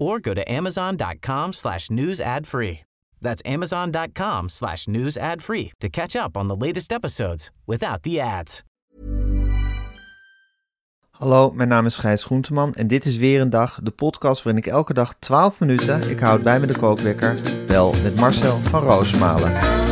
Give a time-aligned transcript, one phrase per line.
[0.00, 2.80] or go to amazon.com slash news ad free.
[3.20, 8.20] That's amazon.com slash news ad free to catch up on the latest episodes without the
[8.20, 8.62] ads.
[11.20, 14.62] Hallo, mijn naam is Gijs Groenteman en dit is weer een dag, de podcast waarin
[14.62, 18.82] ik elke dag 12 minuten, ik houd bij me de kookwekker, bel met Marcel van
[18.82, 19.89] Roosmalen.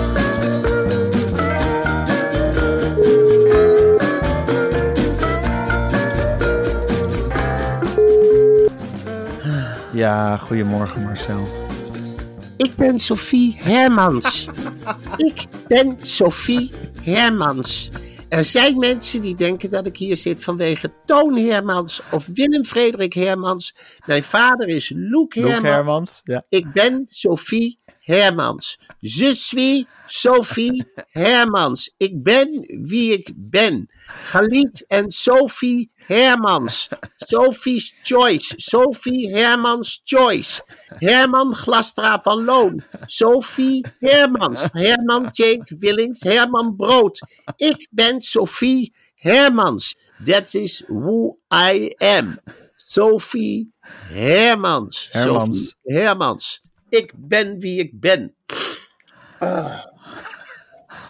[9.99, 11.49] Ja, goedemorgen Marcel.
[12.57, 14.49] Ik ben Sophie Hermans.
[15.17, 16.71] ik ben Sophie
[17.03, 17.91] Hermans.
[18.29, 23.13] Er zijn mensen die denken dat ik hier zit vanwege Toon Hermans of Willem Frederik
[23.13, 23.75] Hermans.
[24.07, 25.63] Mijn vader is Loek Hermans.
[25.63, 26.21] Hermans.
[26.25, 26.45] Ja.
[26.49, 28.81] Ik ben Sophie Hermans.
[28.99, 31.95] Je suis Sophie Hermans.
[31.97, 32.49] Ik ben
[32.83, 33.91] wie ik ben.
[34.07, 36.89] Galit en Sophie Hermans.
[37.27, 38.55] Sophie's Choice.
[38.59, 40.63] Sophie Hermans Choice.
[41.01, 42.83] Herman Glastra van Loon.
[43.07, 44.69] Sophie Hermans.
[44.73, 46.23] Herman Jake Willings.
[46.23, 47.21] Herman Brood.
[47.57, 49.97] Ik ben Sophie Hermans.
[50.25, 52.41] That is who I am.
[52.77, 53.69] Sophie
[54.09, 55.09] Hermans.
[55.13, 55.59] Hermans.
[55.59, 56.61] Sophie Hermans.
[56.89, 58.35] Ik ben wie ik ben.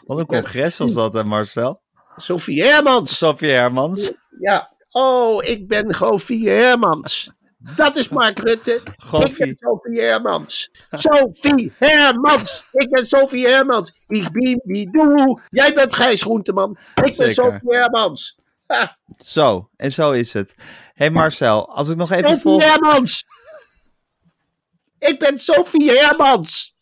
[0.06, 1.80] Wat een congres was dat, hè Marcel?
[2.16, 3.18] Sophie Hermans.
[3.18, 4.12] Sophie Hermans.
[4.40, 4.76] Ja.
[5.00, 7.30] Oh, ik ben Sophie Hermans.
[7.58, 8.82] Dat is Mark Rutte.
[9.24, 10.70] Ik ben Sophie Hermans.
[10.90, 12.64] Sophie Hermans.
[12.72, 13.92] Ik ben Sophie Hermans.
[14.06, 15.40] Ik ben wie doe.
[15.48, 16.78] Jij bent Gijs Groenteman.
[16.94, 17.34] Ik ben Zeker.
[17.34, 18.38] Sophie Hermans.
[18.66, 20.54] Ha, Zo, en zo is het.
[20.56, 20.64] Hé
[20.94, 22.62] hey Marcel, als ik nog even Sophie volg...
[22.62, 23.24] Hermans.
[24.98, 26.76] Ik ben Sophie Hermans.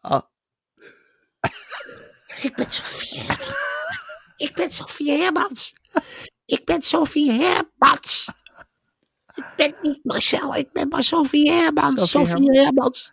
[0.00, 0.22] Ah.
[2.42, 3.71] Ik ben Sophie Hermans.
[4.42, 5.74] Ik ben Sophie Hermans.
[6.44, 8.28] Ik ben Sophie Hermans.
[9.34, 12.10] Ik ben niet Marcel, ik ben maar Sophie Hermans.
[12.10, 13.12] Sophie Sophie, Hermans.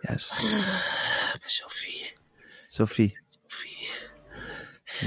[0.00, 0.40] Juist.
[1.40, 2.12] Ben Sophie.
[2.66, 3.88] Sophie, Sophie.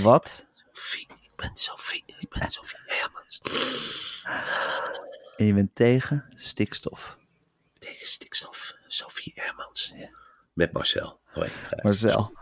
[0.03, 0.46] wat?
[0.72, 1.08] Sophie.
[1.22, 2.03] Ik ben Sophie.
[2.19, 3.41] Ik ben Sophie Hermans.
[5.38, 7.18] En je bent tegen stikstof.
[7.79, 8.74] Tegen stikstof.
[8.88, 9.94] Sophie Hermans.
[10.53, 11.19] Met Marcel.
[11.25, 11.50] Hoi.
[11.81, 12.34] Marcel.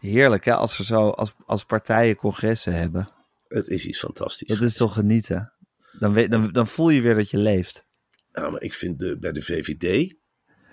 [0.00, 3.08] Heerlijk hè, als, er zo, als, als partijen congressen hebben.
[3.48, 4.48] Het is iets fantastisch.
[4.48, 5.52] Dat is toch genieten.
[5.98, 7.86] Dan, weet, dan, dan voel je weer dat je leeft.
[8.32, 10.14] Nou, maar ik vind de, bij de VVD,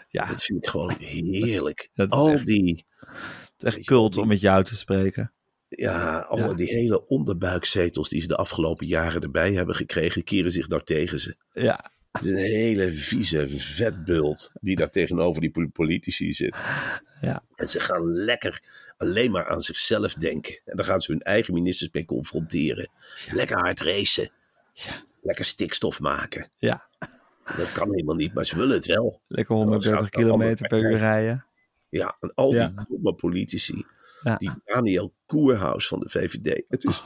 [0.10, 1.90] Ja, dat vind ik gewoon heerlijk.
[2.10, 5.34] Al echt- die, het is echt cult om met jou te spreken.
[5.68, 6.54] ja, al Ja.
[6.54, 11.20] die hele onderbuikzetels die ze de afgelopen jaren erbij hebben gekregen, keren zich nou tegen
[11.20, 11.36] ze.
[11.54, 16.62] Ja, Het is een hele vieze vetbult die daar tegenover die pol- politici zit.
[17.22, 17.44] ja.
[17.56, 18.62] En ze gaan lekker
[18.98, 20.60] alleen maar aan zichzelf denken.
[20.66, 22.90] En dan gaan ze hun eigen ministers mee confronteren.
[23.32, 24.30] Lekker hard racen.
[24.74, 25.04] Ja.
[25.22, 26.50] Lekker stikstof maken.
[26.58, 26.86] ja.
[27.58, 29.22] Dat kan helemaal niet, maar ze willen het wel.
[29.28, 31.46] Lekker Dat 130 gaat dan kilometer per uur rijden.
[31.90, 33.86] Ja, en al die domme politici.
[34.38, 36.64] Die Daniel Koerhuis van de VVD.
[36.70, 37.04] Het is,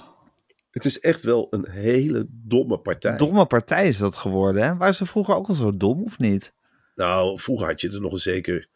[0.77, 3.17] het is echt wel een hele domme partij.
[3.17, 4.75] Domme partij is dat geworden, hè?
[4.75, 6.53] Waren ze vroeger ook al zo dom, of niet?
[6.95, 8.69] Nou, vroeger had je er nog een zeker,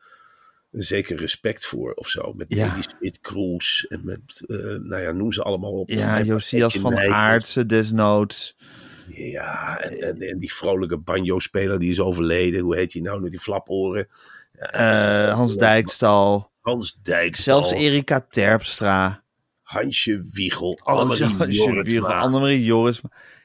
[0.72, 2.34] een zeker respect voor of zo.
[2.34, 2.81] Met Ja.
[2.81, 5.90] Smit Kroes en met, eh, nou ja, noem ze allemaal op.
[5.90, 6.97] Ja, Josias van.
[6.97, 8.57] Aartsen desnoods.
[9.07, 12.61] Ja, en, en, en die vrolijke banjo-speler die is overleden.
[12.61, 14.08] Hoe heet die nou met die flaporen?
[14.53, 16.52] Ja, eh, Hans Dijkstal.
[16.59, 17.64] Hans Dijkstal.
[17.64, 19.23] Zelfs Erika Terpstra.
[19.72, 20.79] Hansje Wiegel.
[20.84, 21.09] Oh.
[21.84, 23.02] Wiegel, Annemarie Joris.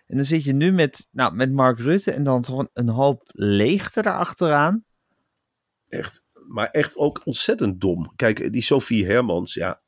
[0.07, 3.23] En dan zit je nu met, nou, met Mark Rutte en dan toch een, hoop
[3.27, 4.85] leegte erachteraan.
[5.89, 8.13] Echt, maar echt ook ontzettend dom.
[8.17, 9.81] Kijk, die Sophie Hermans, ja,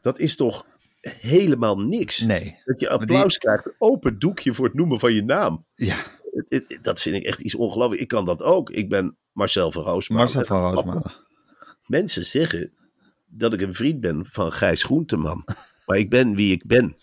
[0.00, 0.66] dat is toch
[1.00, 2.18] helemaal niks.
[2.20, 2.44] Nee.
[2.64, 5.64] Dat je die- applaus krijgt, een open doekje voor het noemen van je naam.
[5.74, 5.96] Ja,
[6.32, 8.00] Het- het- dat vind ik echt iets ongelooflijk.
[8.00, 8.70] Ik kan dat ook.
[8.70, 10.24] Ik ben Marcel van Roosmalen.
[10.24, 11.12] Marcel van Roosmalen.
[11.86, 12.72] Mensen zeggen
[13.36, 15.44] dat ik een vriend ben van Gijs Groenteman.
[15.86, 16.96] Maar ik ben wie ik ben.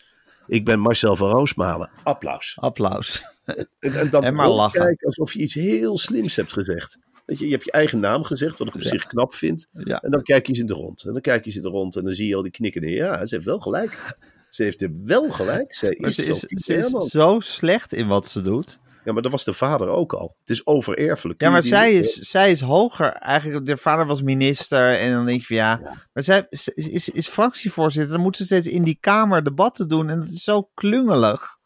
[0.47, 1.89] Ik ben Marcel van Roosmalen.
[2.03, 2.57] Applaus.
[2.59, 3.21] Applaus.
[3.45, 4.81] En, en dan En maar lachen.
[4.81, 6.97] kijken alsof je iets heel slims hebt gezegd.
[7.25, 9.67] Weet je, je hebt je eigen naam gezegd, wat ik op zich knap vind.
[9.71, 10.01] Ja.
[10.01, 11.03] En dan kijk je ze in de rond.
[11.03, 12.87] En dan kijk je ze in de rond en dan zie je al die knikken.
[12.87, 14.15] Ja, ze heeft wel gelijk.
[14.49, 15.71] Ze heeft er wel gelijk.
[15.71, 15.77] Is,
[16.15, 18.79] ze is, ze zo slecht in wat ze doet.
[19.03, 20.35] Ja, maar dat was de vader ook al.
[20.39, 21.41] Het is overerfelijk.
[21.41, 23.11] Ja, maar die- zij is, zij is hoger.
[23.11, 24.97] Eigenlijk, de vader was minister.
[24.97, 25.79] En dan denk je van ja.
[26.13, 28.11] Maar zij is, is, is fractievoorzitter.
[28.13, 30.09] Dan moet ze steeds in die Kamer debatten doen.
[30.09, 31.57] En dat is zo klungelig.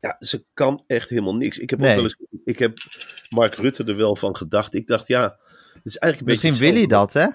[0.00, 1.58] Ja, ze kan echt helemaal niks.
[1.58, 1.88] Ik heb Nee.
[1.90, 2.16] ook wel eens...
[2.44, 2.78] Ik heb
[3.28, 4.74] Mark Rutte er wel van gedacht.
[4.74, 5.22] Ik dacht, ja...
[5.72, 7.26] Het is eigenlijk een Misschien wil hij dat, hè?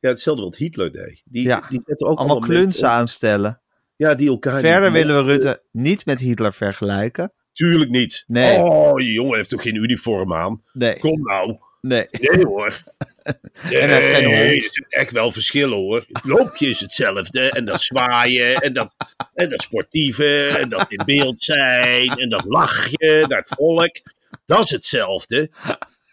[0.00, 1.22] Ja, hetzelfde wat Hitler deed.
[1.24, 1.66] Die, Ja.
[1.68, 3.60] die ook Allemaal klunsen mensen- aanstellen.
[3.96, 4.60] Ja, die elkaar...
[4.60, 7.32] Verder willen we Rutte niet met Hitler vergelijken.
[7.52, 8.24] Tuurlijk niet.
[8.26, 8.58] Nee.
[8.58, 10.62] Oh, die jongen heeft toch geen uniform aan?
[10.72, 10.98] Nee.
[10.98, 11.56] Kom nou.
[11.80, 12.06] Nee.
[12.10, 12.82] Nee hoor.
[13.68, 14.36] Nee, En heeft geen hond.
[14.36, 16.04] er zitten echt wel verschillen hoor.
[16.12, 17.50] Het loopje is hetzelfde.
[17.50, 18.54] En dat zwaaien.
[18.56, 18.94] En dat,
[19.34, 20.46] en dat sportieve.
[20.46, 22.08] En dat in beeld zijn.
[22.08, 24.00] En dat lachje naar het volk.
[24.46, 25.50] Dat is hetzelfde.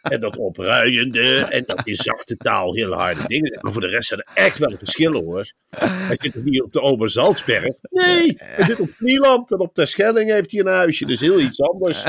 [0.09, 1.45] En dat opruiende.
[1.49, 3.57] En dat in zachte taal heel harde dingen.
[3.61, 5.51] Maar voor de rest zijn er echt wel verschillen hoor.
[5.69, 7.73] Hij zit niet op de Oberzaltsberg?
[7.81, 9.51] Nee, hij zit op Vlieland.
[9.51, 11.05] En op Terschelling heeft hij een huisje.
[11.05, 12.03] Dus heel iets anders.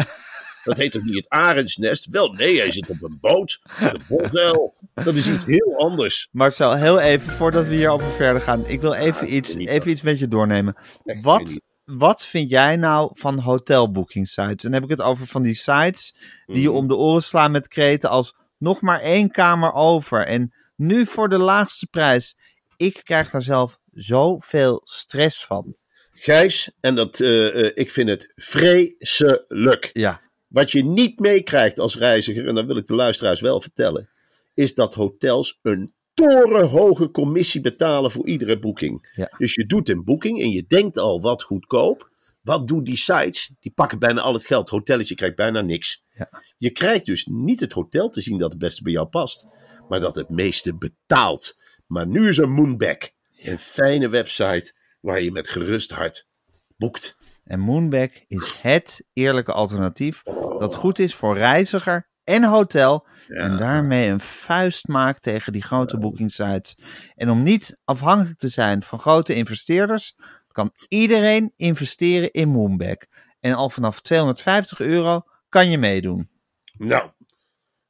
[0.65, 2.07] Dat heet toch niet het arendsnest?
[2.11, 3.61] Wel, nee, hij zit op een boot.
[4.09, 4.71] De.
[4.95, 6.29] Dat is iets heel anders.
[6.31, 8.67] Marcel, heel even voordat we hierover verder gaan.
[8.67, 10.77] Ik wil even, iets, even iets met je doornemen.
[11.05, 11.61] Echt Wat.
[11.99, 14.65] Wat vind jij nou van hotelbooking sites?
[14.65, 16.15] En dan heb ik het over van die sites
[16.47, 20.27] die je om de oren slaan met kreten als nog maar één kamer over.
[20.27, 22.37] En nu voor de laagste prijs.
[22.77, 25.77] Ik krijg daar zelf zoveel stress van.
[26.13, 29.91] Gijs, en dat, eh, eh, ik vind het vreselijk.
[29.93, 34.09] Ja, Wat je niet meekrijgt als reiziger, en dat wil ik de luisteraars wel vertellen,
[34.55, 39.09] is dat hotels een torenhoge commissie betalen voor iedere boeking.
[39.15, 39.35] Ja.
[39.39, 42.11] Dus je doet een boeking en je denkt al wat goedkoop.
[42.41, 43.51] Wat doen die sites?
[43.61, 44.69] Die pakken bijna al het geld.
[44.69, 46.05] Hotelletje krijgt bijna niks.
[46.11, 46.43] Ja.
[46.59, 49.47] Je krijgt dus niet het hotel te zien dat het beste bij jou past,
[49.89, 51.57] maar dat het meeste betaalt.
[51.87, 53.11] Maar nu is er Moonback,
[53.43, 56.29] een fijne website waar je met gerust hart
[56.77, 57.19] boekt.
[57.45, 60.23] en Moonback is het eerlijke alternatief
[60.59, 63.07] dat goed is voor reiziger en hotel.
[63.29, 66.77] En daarmee een vuist maakt tegen die grote boekingsites.
[67.15, 70.17] En om niet afhankelijk te zijn van grote investeerders,
[70.49, 73.07] kan iedereen investeren in Moonback.
[73.41, 76.31] En al vanaf 250 euro kan je meedoen.
[76.79, 77.11] Nou,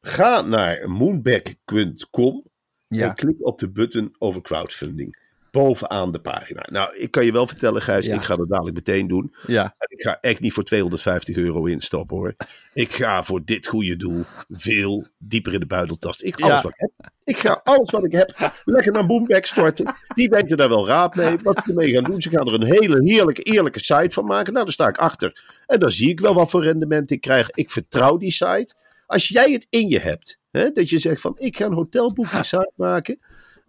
[0.01, 2.45] ga naar moonback.com
[2.89, 3.09] Ja.
[3.09, 5.20] en klik op de button over crowdfunding.
[5.51, 6.67] Bovenaan de pagina.
[6.71, 8.15] Nou, ik kan je wel vertellen, Gijs, Ja.
[8.15, 9.35] ik ga dat dadelijk meteen doen.
[9.47, 9.75] Ja.
[9.79, 12.35] Ik ga echt niet voor 250 euro instoppen hoor.
[12.75, 16.23] Ik ga voor dit goede doel veel dieper in de buideltast.
[16.23, 16.63] Ik, alles Ja.
[16.63, 17.11] wat ik heb.
[17.25, 19.95] Ik ga alles wat ik heb lekker naar Boomback storten.
[20.15, 21.37] Die denken daar wel raad mee.
[21.43, 22.21] Wat ze ermee gaan doen.
[22.23, 24.53] Ze gaan er een hele heerlijke, eerlijke site van maken.
[24.53, 25.43] Nou, daar sta ik achter.
[25.67, 27.51] En dan zie ik wel wat voor rendement ik krijg.
[27.51, 28.75] Ik vertrouw die site.
[29.07, 32.45] Als jij het in je hebt, hè, dat je zegt van ik ga een hotelboeking
[32.45, 33.19] site maken.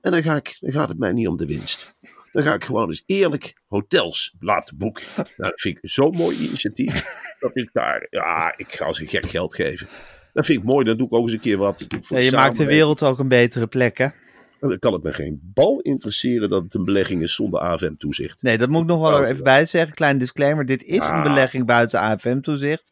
[0.01, 1.94] En dan, ga ik, dan gaat het mij niet om de winst.
[2.31, 5.03] Dan ga ik gewoon eens eerlijk hotels laten boeken.
[5.15, 7.19] Nou, dat vind ik zo'n mooi initiatief.
[7.39, 9.88] Dat ik daar, ja, ik ga ze gek geld geven.
[10.33, 10.86] Dat vind ik mooi.
[10.86, 11.88] Dan doe ik ook eens een keer wat.
[12.07, 14.03] Ja, je maakt de wereld ook een betere plek, hè?
[14.62, 18.42] En dan kan het me geen bal interesseren dat het een belegging is zonder AFM-toezicht.
[18.42, 19.94] Nee, dat moet ik nog wel er even bij zeggen.
[19.94, 20.65] Klein disclaimer.
[20.65, 22.92] Dit is een belegging buiten AFM-toezicht.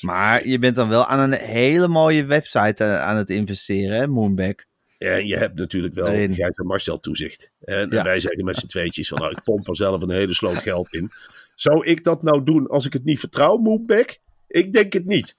[0.00, 4.06] Maar je bent dan wel aan een hele mooie website eh, aan het investeren, hè,
[4.06, 4.66] Moonback.
[5.02, 6.06] En je hebt natuurlijk wel.
[6.06, 7.52] Gijs en Marcel toezicht.
[7.60, 8.02] En Ja.
[8.02, 10.92] wij zeggen met z'n tweetjes van, nou, ik pomp er zelf een hele sloot geld
[10.92, 11.10] in.
[11.54, 14.18] Zou ik dat nou doen als ik het niet vertrouw, Moonback?
[14.46, 15.36] Ik denk het niet.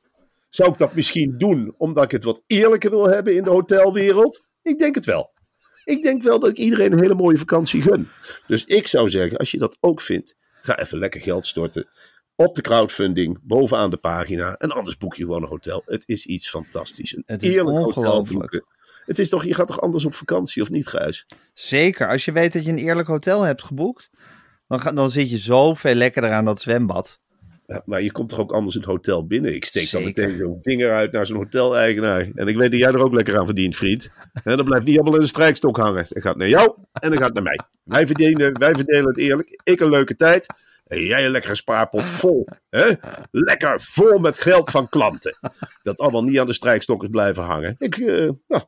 [0.50, 4.46] Zou ik dat misschien doen omdat ik het wat eerlijker wil hebben in de hotelwereld?
[4.62, 5.32] Ik denk het wel.
[5.84, 8.08] Ik denk wel dat ik iedereen een hele mooie vakantie gun.
[8.48, 11.88] Dus ik zou zeggen, als je dat ook vindt, ga even lekker geld storten
[12.36, 14.56] op de crowdfunding, bovenaan de pagina.
[14.56, 15.82] En anders boek je gewoon een hotel.
[15.86, 17.16] Het is iets fantastisch.
[17.16, 18.66] Een Het is eerlijk hotel ongelooflijk.
[19.06, 21.26] Het is toch, je gaat toch anders op vakantie of niet, Gijs?
[21.54, 22.08] Zeker.
[22.10, 24.10] Als je weet dat je een eerlijk hotel hebt geboekt,
[24.68, 27.22] dan, ga- dan zit je zoveel lekkerder aan dat zwembad.
[27.66, 29.56] Ja, maar je komt toch ook anders het hotel binnen?
[29.56, 32.28] Ik steek dan meteen zo'n vinger uit naar zo'n hoteleigenaar.
[32.36, 34.10] En ik weet dat jij er ook lekker aan verdient, vriend.
[34.44, 36.06] En dat blijft niet allemaal in de strijkstok hangen.
[36.10, 37.60] Het gaat naar jou en dan gaat naar mij.
[37.84, 39.60] Wij verdelen, wij verdelen het eerlijk.
[39.64, 40.46] Ik een leuke tijd.
[40.88, 42.48] En jij een lekkere spaarpot vol.
[42.70, 42.92] Hè?
[43.32, 45.38] Lekker vol met geld van klanten.
[45.84, 47.76] Dat allemaal niet aan de strijkstokkers blijven hangen.
[47.78, 48.64] Ik eh, nou,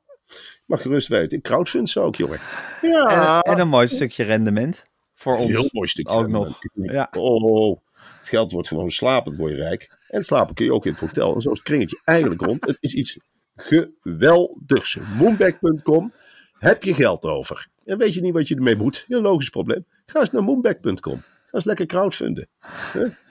[0.66, 1.38] mag gerust weten.
[1.38, 2.40] Ik crowdfund ze ook, jongen.
[2.82, 5.50] Ja, En, en een mooi stukje rendement voor ons.
[5.52, 6.14] heel mooi stukje.
[6.14, 6.60] ook nog.
[6.74, 7.10] Ja.
[7.18, 7.78] Oh,
[8.18, 9.98] het geld wordt gewoon slapend, word je rijk.
[10.08, 11.36] En slapen kun je ook in het hotel.
[11.36, 12.66] En zo is het kringetje eigenlijk rond.
[12.66, 13.20] Het is iets
[13.56, 14.98] geweldigs.
[15.18, 16.14] Moonback.com.
[16.60, 17.68] Heb je geld over?
[17.86, 19.06] En weet je niet wat je ermee moet?
[19.08, 19.86] Heel logisch probleem.
[20.06, 21.22] Ga eens naar moonback.com.
[21.22, 22.48] Ga eens lekker crowdfunden.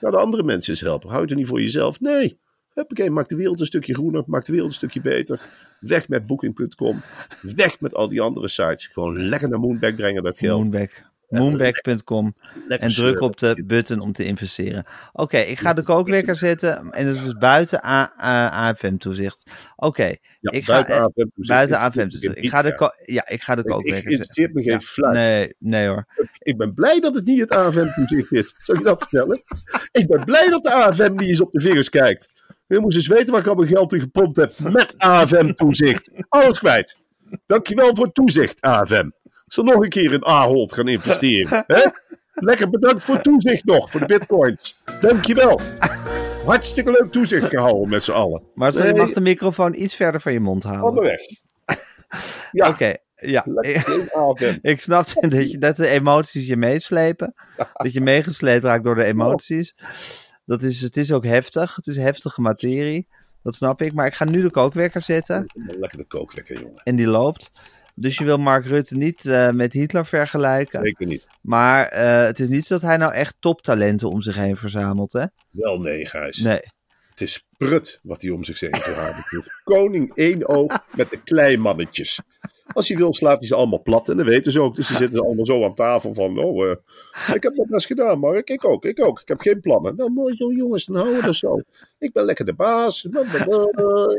[0.01, 1.09] Ga de andere mensen eens helpen.
[1.09, 1.99] Houd er niet voor jezelf.
[1.99, 2.39] Nee.
[2.75, 4.23] Huppakee, maak de wereld een stukje groener.
[4.27, 5.41] Maak de wereld een stukje beter.
[5.79, 7.01] Weg met Booking.com.
[7.41, 8.87] Weg met al die andere sites.
[8.87, 10.61] Gewoon lekker naar Moonback brengen dat geld.
[10.61, 11.03] Moonback.
[11.29, 12.35] Moonback.com.
[12.67, 14.85] En druk op de button om te investeren.
[15.13, 16.89] Oké, ik ga de kookwekker zetten.
[16.91, 19.43] En dat is dus buiten AFM-toezicht.
[19.75, 22.37] Oké, Ja, ik ga buiten eh, buiten Ik- AFM-toezicht.
[22.37, 23.27] ik- Ik ga de, ja.
[23.27, 24.79] ik ga de Ik- ik kookwekker interesseert me zetten.
[24.79, 25.15] geen fluit.
[25.15, 26.05] Nee, nee hoor.
[26.39, 28.53] Ik ben blij dat het niet het AFM-toezicht is.
[28.65, 29.41] Ik je dat vertellen?
[29.91, 32.29] Ik ben blij dat de AFM niet eens op de vingers kijkt.
[32.67, 36.11] Je moest eens weten waar ik al mijn geld in gepompt heb met AFM-toezicht.
[36.29, 36.97] Alles kwijt.
[37.45, 39.09] Dankjewel voor het toezicht, AFM.
[39.45, 41.63] Ik zal nog een keer in Ahold gaan investeren.
[41.67, 41.81] Hè?
[42.33, 44.75] Lekker bedankt voor toezicht nog, voor de bitcoins.
[45.01, 45.59] Dankjewel.
[46.45, 48.43] Hartstikke leuk toezicht gehouden met z'n allen.
[48.53, 51.03] Maar je Nee, mag de microfoon iets verder van je mond Van de houden.
[51.03, 51.19] weg.
[52.51, 53.45] Ja, Oké, ja.
[54.61, 57.33] ik snap dat, je, dat de emoties je meeslepen.
[57.73, 59.75] Dat je meegesleept raakt door de emoties.
[60.45, 61.75] Dat is, het is ook heftig.
[61.75, 63.07] Het is heftige materie.
[63.43, 63.93] Dat snap ik.
[63.93, 65.45] Maar ik ga nu de kookwekker zetten.
[65.79, 66.81] Lekker de kookwekker, jongen.
[66.83, 67.51] En die loopt.
[67.95, 70.81] Dus je wil Mark Rutte niet eh, met Hitler vergelijken.
[70.81, 71.27] Zeker niet.
[71.41, 75.13] Maar eh, het is niet zo dat hij nou echt toptalenten om zich heen verzamelt,
[75.13, 75.25] hè?
[75.49, 76.37] Wel nee, Gijs.
[76.37, 76.59] Nee.
[77.09, 79.25] Het is prut wat hij om zich heen verzamelt.
[79.63, 82.19] Koning één oog met de kleimannetjes.
[82.75, 84.09] Als hij wil, slaat hij ze allemaal plat.
[84.09, 84.75] En dat weten ze ook.
[84.75, 86.39] Dus die zitten allemaal zo aan tafel van...
[86.39, 88.49] Oh, eh, ik heb dat best gedaan, Mark.
[88.49, 89.19] Ik ook, ik ook.
[89.21, 89.95] Ik heb geen plannen.
[89.95, 90.85] Nou, mooi zo, jongens.
[90.85, 91.61] Dan houden we dat zo.
[91.99, 93.03] Ik ben lekker de baas.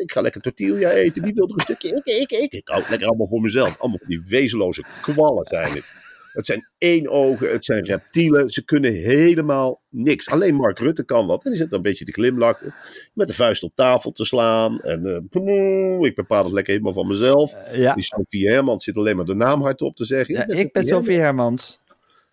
[0.00, 1.22] Ik ga lekker tortilla eten.
[1.22, 1.88] Wie wil er een stukje?
[1.88, 2.52] Ik, ik, ik.
[2.52, 3.78] Ik hou lekker allemaal voor mezelf.
[3.78, 5.92] Allemaal die wezenloze kwallen zijn het.
[6.36, 8.50] Het zijn éénogen, het zijn reptielen.
[8.50, 10.30] Ze kunnen helemaal niks.
[10.30, 11.44] Alleen Mark Rutte kan wat.
[11.44, 12.74] En die zit dan een beetje te glimlachen.
[13.14, 14.80] Met de vuist op tafel te slaan.
[14.80, 17.56] En eh, ik bepaal het lekker helemaal van mezelf.
[17.72, 20.34] Ja, Die Sofie Hermans zit alleen maar de naam hardop te zeggen.
[20.34, 21.80] ja ik ben Sofie Hermans.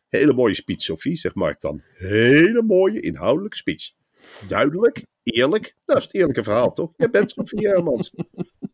[0.10, 1.82] Hele mooie speech, Sofie, zegt Mark dan.
[1.94, 3.92] Hele mooie inhoudelijke speech.
[4.48, 5.76] Duidelijk, eerlijk.
[5.86, 6.94] Dat is het eerlijke verhaal, toch?
[6.98, 8.14] Jij bent Sofie Hermans.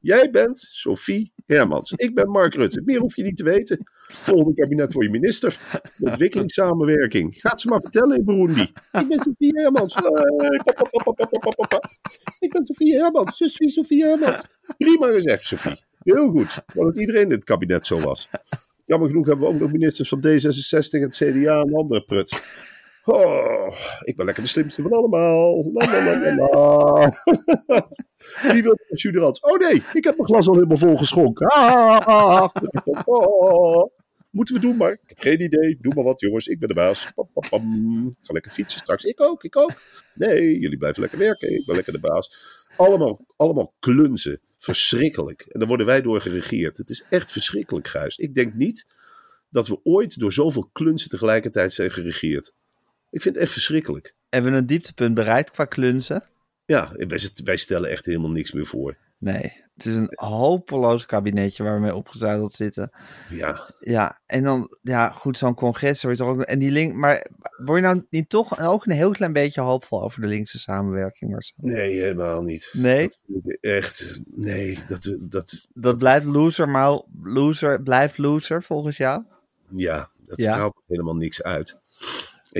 [0.01, 1.91] Jij bent Sofie Hermans.
[1.91, 2.81] Ik ben Mark Rutte.
[2.85, 3.79] Meer hoef je niet te weten.
[4.07, 5.81] Volgende kabinet voor je minister.
[5.99, 7.35] Ontwikkelingssamenwerking.
[7.39, 8.71] Gaat ze maar vertellen in Burundi.
[8.91, 9.95] Ik ben Sofie Hermans.
[12.39, 13.37] Ik ben Sofie Hermans.
[13.37, 14.41] Zus wie Sofie Hermans.
[14.77, 15.85] Prima gezegd, Sofie.
[15.99, 16.63] Heel goed.
[16.73, 18.29] Want iedereen in het kabinet zo was.
[18.85, 22.41] Jammer genoeg hebben we ook nog ministers van D66, en het CDA en andere prut.
[23.11, 25.71] Oh, ik ben lekker de slimste van allemaal.
[25.73, 27.11] La, la, la.
[28.51, 29.39] Wie wil een juderans?
[29.39, 31.47] Oh nee, ik heb mijn glas al helemaal vol geschonken.
[31.47, 32.49] Ah, ah, ah.
[33.05, 33.91] Oh.
[34.29, 35.77] Moeten we doen, maar ik heb geen idee.
[35.81, 36.47] Doe maar wat, jongens.
[36.47, 37.05] Ik ben de baas.
[37.05, 37.47] Ik
[38.21, 39.03] ga lekker fietsen straks.
[39.03, 39.73] Ik ook, ik ook.
[40.15, 41.53] Nee, jullie blijven lekker werken.
[41.53, 42.57] Ik ben lekker de baas.
[42.77, 44.41] Allemaal, allemaal klunzen.
[44.57, 45.41] Verschrikkelijk.
[45.41, 46.77] En daar worden wij door geregeerd.
[46.77, 48.17] Het is echt verschrikkelijk, Gijs.
[48.17, 48.85] Ik denk niet
[49.49, 52.53] dat we ooit door zoveel klunzen tegelijkertijd zijn geregeerd.
[53.09, 54.15] Ik vind het echt verschrikkelijk.
[54.29, 56.23] Hebben we een dieptepunt bereikt qua klunzen?
[56.65, 56.91] Ja,
[57.43, 58.97] wij, stellen echt helemaal niks meer voor.
[59.17, 62.91] Nee, het is een hopeloos kabinetje waar we mee opgezadeld zitten.
[63.29, 66.41] Ja, Ja, en dan, ja, goed, zo'n congres ook.
[66.41, 67.27] En die link, maar
[67.65, 71.31] word je nou niet toch ook een heel klein beetje hoopvol over de linkse samenwerking?
[71.31, 71.55] Marcel?
[71.61, 72.69] nee, helemaal niet.
[72.73, 73.07] Nee?
[73.07, 79.23] Dat echt, nee, dat, dat, Dat blijft loser, maar loser, blijft loser volgens jou?
[79.75, 80.51] ja, dat Ja.
[80.51, 81.77] straalt helemaal niks uit.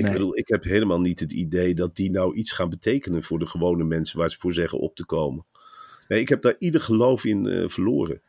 [0.00, 0.18] Ik Nee.
[0.18, 3.46] bedoel, ik heb helemaal niet het idee dat die nou iets gaan betekenen voor de
[3.46, 5.46] gewone mensen waar ze voor zeggen op te komen.
[6.08, 8.20] Nee, ik heb daar ieder geloof in eh, verloren.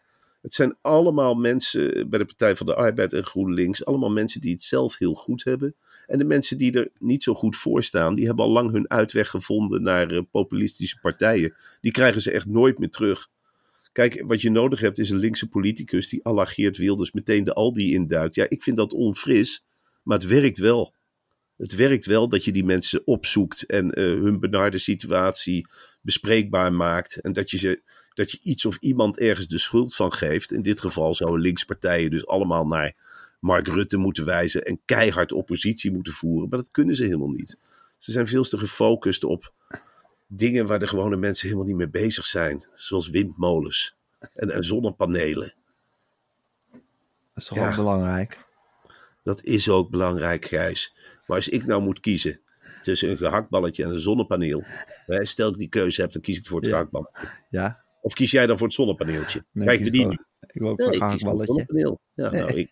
[0.41, 4.51] Het zijn allemaal mensen bij de Partij van de Arbeid en GroenLinks, allemaal mensen die
[4.51, 5.75] het zelf heel goed hebben.
[6.07, 8.89] En de mensen die er niet zo goed voor staan, die hebben al lang hun
[8.89, 11.55] uitweg gevonden naar eh, populistische partijen.
[11.81, 13.29] Die krijgen ze echt nooit meer terug.
[13.91, 17.43] Kijk, wat je nodig hebt is een linkse politicus die à la Geert Wilders meteen
[17.43, 18.35] de Aldi induikt.
[18.35, 19.63] Ja, ik vind dat onfris,
[20.03, 20.93] maar het werkt wel.
[21.61, 25.67] Het werkt wel dat je die mensen opzoekt en eh, hun benarde situatie
[26.01, 27.21] bespreekbaar maakt.
[27.21, 27.81] En dat je, ze,
[28.13, 30.51] dat je iets of iemand ergens de schuld van geeft.
[30.51, 32.93] In dit geval zouden linkspartijen dus allemaal naar
[33.39, 36.49] Mark Rutte moeten wijzen en keihard oppositie moeten voeren.
[36.49, 37.57] Maar dat kunnen ze helemaal niet.
[37.97, 39.53] Ze zijn veel te gefocust op
[40.27, 42.65] dingen waar de gewone mensen helemaal niet mee bezig zijn.
[42.73, 43.95] Zoals windmolens
[44.33, 45.53] en, en zonnepanelen.
[46.71, 47.69] Dat is toch Ja.
[47.69, 48.49] ook belangrijk?
[49.23, 50.95] Dat is ook belangrijk, Gijs.
[51.31, 52.41] Maar als ik nou moet kiezen
[52.81, 54.63] tussen een gehaktballetje en een zonnepaneel.
[55.05, 56.71] Hè, stel ik die keuze heb, dan kies ik voor het Ja.
[56.73, 57.27] gehaktballetje.
[57.49, 59.45] Ja, Of kies jij dan voor het zonnepaneeltje?
[59.51, 60.17] Nee, we kies die nu?
[60.39, 61.97] ik wil ook Nee, voor het gehaktballetje.
[62.13, 62.69] Ja, nou, ik,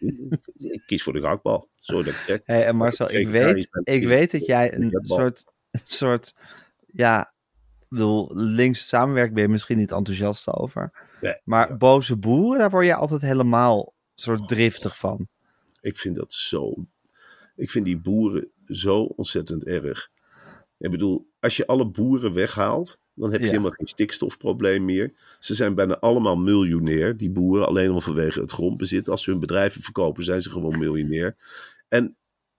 [0.58, 1.70] ik kies voor de gehaktbal.
[1.80, 2.42] Sorry dat ik.
[2.46, 5.18] Hey, en Marcel, ik weet, ik weet dat jij een gehaktbal.
[5.18, 5.44] soort,
[5.86, 6.34] soort,
[6.86, 7.34] ja,
[7.90, 11.08] bedoel, links samenwerking ben je misschien niet enthousiast over.
[11.44, 11.78] Maar ja.
[11.78, 15.28] boze boeren, daar word je altijd helemaal soort driftig van.
[15.82, 16.74] Ik vind dat zo.
[17.60, 20.10] Ik vind die boeren zo ontzettend erg.
[20.78, 23.52] Ik bedoel, als je alle boeren weghaalt, dan heb je Ja.
[23.52, 25.14] helemaal geen stikstofprobleem meer.
[25.40, 29.10] Ze zijn bijna allemaal miljonair, die boeren, alleen al vanwege het grondbezit.
[29.10, 31.36] Als ze hun bedrijven verkopen, zijn ze gewoon miljonair.
[31.88, 32.16] En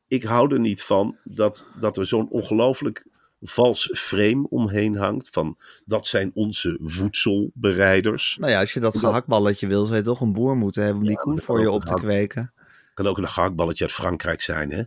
[0.09, 3.07] ik hou er niet van dat, dat er zo'n ongelooflijk
[3.41, 5.29] vals frame omheen hangt.
[5.29, 8.37] Van dat zijn onze voedselbereiders.
[8.41, 11.09] Nou ja, als je dat gehaktballetje wil, zou je toch een boer moeten hebben om
[11.09, 12.53] die koe voor je op te kweken.
[13.01, 14.83] Kan ook een gehaktballetje uit Frankrijk zijn, hè?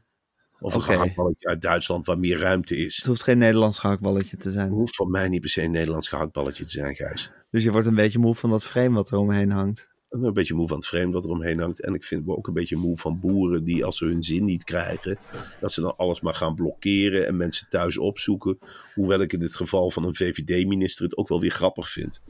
[0.60, 2.96] Of een gehaktballetje uit Duitsland waar meer ruimte is.
[2.96, 4.70] Het hoeft geen Nederlands gehaktballetje te Het zijn.
[4.70, 7.32] hoeft voor mij niet per se een Nederlands gehaktballetje te zijn, Gijs.
[7.52, 9.88] Dus je wordt een beetje moe van dat frame wat er omheen hangt.
[10.10, 11.82] Een beetje moe van het frame dat er omheen hangt.
[11.82, 14.46] En ik vind me ook een beetje moe van boeren die als ze hun zin
[14.46, 15.18] niet krijgen,
[15.60, 18.58] dat ze dan alles maar gaan blokkeren en mensen thuis opzoeken.
[18.94, 22.24] Hoewel ik in het geval van een VVD-minister het ook wel weer grappig vind.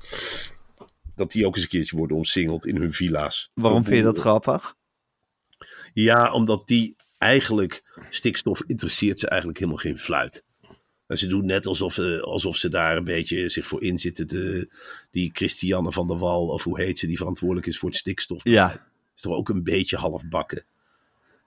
[1.15, 3.49] Dat die ook eens een keertje worden omsingeld in hun villa's.
[3.53, 4.75] Waarom vind je dat grappig?
[5.93, 10.43] Ja, omdat die eigenlijk, stikstof interesseert ze eigenlijk helemaal geen fluit.
[11.07, 14.27] En ze doen net alsof, eh, alsof ze daar een beetje zich voor inzitten.
[14.27, 14.69] De,
[15.11, 18.43] die Christiane van der Wal, of hoe heet ze, die verantwoordelijk is voor het stikstof.
[18.43, 18.71] Ja.
[19.15, 20.63] Is toch ook een beetje halfbakken.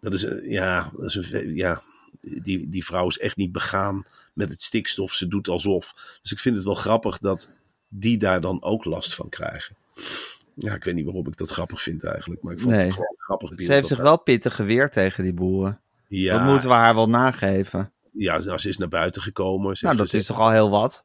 [0.00, 1.82] Dat is, een- ja, dat is een, ja
[2.20, 5.12] die, die vrouw is echt niet begaan met het stikstof.
[5.12, 5.92] Ze doet alsof.
[6.22, 7.52] Dus ik vind het wel grappig dat
[7.88, 9.76] die daar dan ook last van krijgen.
[10.58, 12.42] Ja, ik weet niet waarom ik dat grappig vind eigenlijk.
[12.42, 12.84] Maar ik vond Nee.
[12.84, 15.80] het gewoon grappig Ze heeft zich wel pittig geweerd tegen die boeren.
[16.08, 17.92] Ja, Dat moeten we haar wel nageven.
[18.12, 19.76] Ja, nou, ze is naar buiten gekomen.
[19.76, 21.04] Ze Nou, dat gezegd- is toch al heel wat?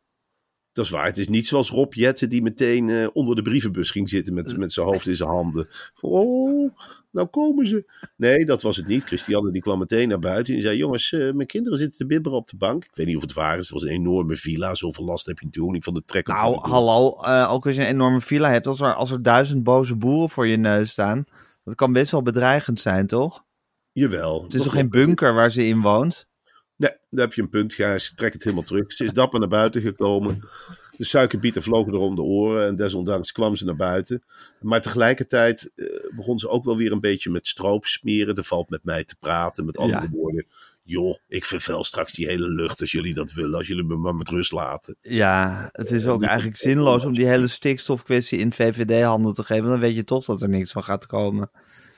[0.74, 1.06] Dat is waar.
[1.06, 4.58] Het is niet zoals Rob Jetten die meteen eh, onder de brievenbus ging zitten met,
[4.58, 5.68] met zijn hoofd in zijn handen.
[6.02, 6.76] Oh,
[7.12, 7.92] nou komen ze.
[8.18, 9.04] Nee, dat was het niet.
[9.04, 12.38] Christiane die kwam meteen naar buiten en zei: Jongens, eh, mijn kinderen zitten te bibberen
[12.38, 12.84] op de bank.
[12.84, 13.70] Ik weet niet of het waar is.
[13.70, 14.76] Het was een enorme villa.
[14.76, 16.34] Zoveel last heb je toen niet van de trekker.
[16.34, 17.16] Nou, de- hallo.
[17.22, 20.30] eh, ook als je een enorme villa hebt, als er, als er duizend boze boeren
[20.30, 21.26] voor je neus staan.
[21.64, 23.44] Dat kan best wel bedreigend zijn, toch?
[23.92, 24.44] Jawel.
[24.44, 26.28] Het is toch geen bunker waar ze in woont?
[26.82, 28.14] Nee, daar heb je een punt, Gijs.
[28.16, 28.94] Trek het helemaal terug.
[28.94, 30.40] Ze is dapper naar buiten gekomen.
[30.92, 34.24] De suikerbieten vlogen er om de oren en desondanks kwam ze naar buiten.
[34.60, 38.36] Maar tegelijkertijd eh, begon ze ook wel weer een beetje met stroop smeren.
[38.36, 40.10] Er valt met mij te praten, met andere Ja.
[40.10, 40.46] woorden.
[40.84, 43.58] Joh, ik vervuil straks die hele lucht als jullie dat willen.
[43.58, 44.96] Als jullie me maar met rust laten.
[45.02, 49.70] Ja, het is ook niet- eigenlijk zinloos om die hele stikstofkwestie in VVD-handen te geven.
[49.70, 51.52] Dan weet je toch dat er niks van gaat komen.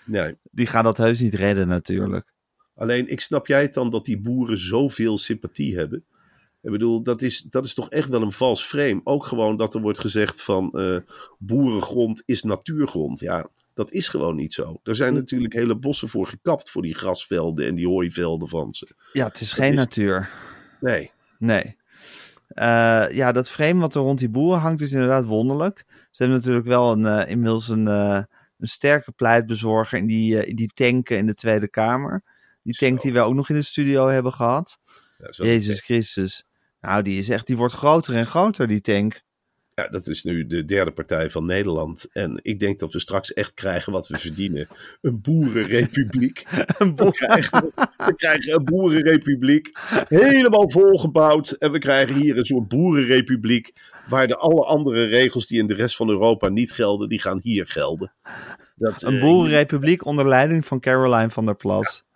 [0.06, 0.36] Nee.
[0.52, 2.33] Die gaan dat heus niet redden natuurlijk.
[2.76, 6.04] Alleen, ik snap jij het dan dat die boeren zoveel sympathie hebben?
[6.62, 9.02] Ik bedoel, dat is, dat is toch echt wel een vals frame.
[9.04, 10.98] Ook gewoon dat er wordt gezegd van eh,
[11.38, 13.20] boerengrond is natuurgrond.
[13.20, 14.80] Ja, dat is gewoon niet zo.
[14.84, 18.88] Er zijn natuurlijk hele bossen voor gekapt voor die grasvelden en die hooivelden van ze.
[19.14, 20.30] Ja, het is geen is- natuur.
[20.80, 21.78] Nee, Nee.
[22.48, 25.86] Eh, ja, dat frame wat er rond die boeren hangt is inderdaad wonderlijk.
[26.12, 30.72] Ze hebben natuurlijk wel een, eh, inmiddels een, een sterke pleitbezorger in die, in die
[30.74, 32.24] tanken in de Tweede Kamer.
[32.64, 34.80] Die tank die we ook nog in de studio hebben gehad.
[35.30, 36.46] Jezus Christus.
[36.82, 39.22] Nou, die is echt, die wordt groter en groter, die tank.
[39.76, 42.10] Ja, dat is nu de derde partij van Nederland.
[42.12, 44.68] En ik denk dat we straks echt krijgen wat we verdienen.
[45.02, 46.46] Een boerenrepubliek.
[46.78, 49.72] Een We krijgen, we krijgen een boerenrepubliek.
[50.08, 51.52] Helemaal volgebouwd.
[51.52, 53.74] En we krijgen hier een soort boerenrepubliek.
[54.10, 57.40] Waar de alle andere regels die in de rest van Europa niet gelden, die gaan
[57.42, 58.14] hier gelden.
[58.76, 62.04] Dat, Een eh, boerenrepubliek onder leiding van Caroline van der Plas.
[62.06, 62.13] Ja,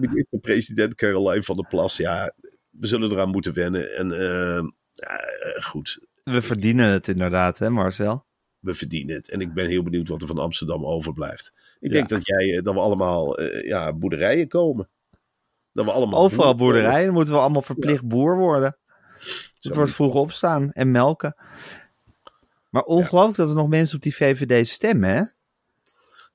[0.00, 1.96] Minister-president Caroline van der Plas.
[1.96, 2.32] Ja,
[2.70, 3.96] we zullen eraan moeten wennen.
[3.96, 8.28] En eh, ja, eh, goed, we verdienen het inderdaad, hè Marcel?
[8.60, 9.30] we verdienen het.
[9.30, 11.52] En ik ben heel benieuwd wat er van Amsterdam overblijft.
[11.80, 11.96] Ik Ja.
[11.96, 14.88] denk dat, jij, eh, dat we allemaal eh, ja, boerderijen komen.
[15.72, 18.76] Dat we allemaal Overal boerderijen, dan moeten we allemaal verplicht boer worden.
[19.60, 21.34] Het wordt vroeg opstaan en melken.
[22.70, 25.22] Maar ongelooflijk dat er nog mensen op die VVD stemmen, hè?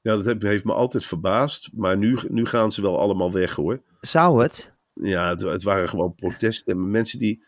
[0.05, 1.69] Ja, dat heeft me altijd verbaasd.
[1.73, 3.81] Maar nu, nu gaan ze wel allemaal weg hoor.
[3.99, 4.73] Zou het?
[4.93, 6.91] Ja, het, het waren gewoon proteststemmen.
[6.91, 7.43] Mensen die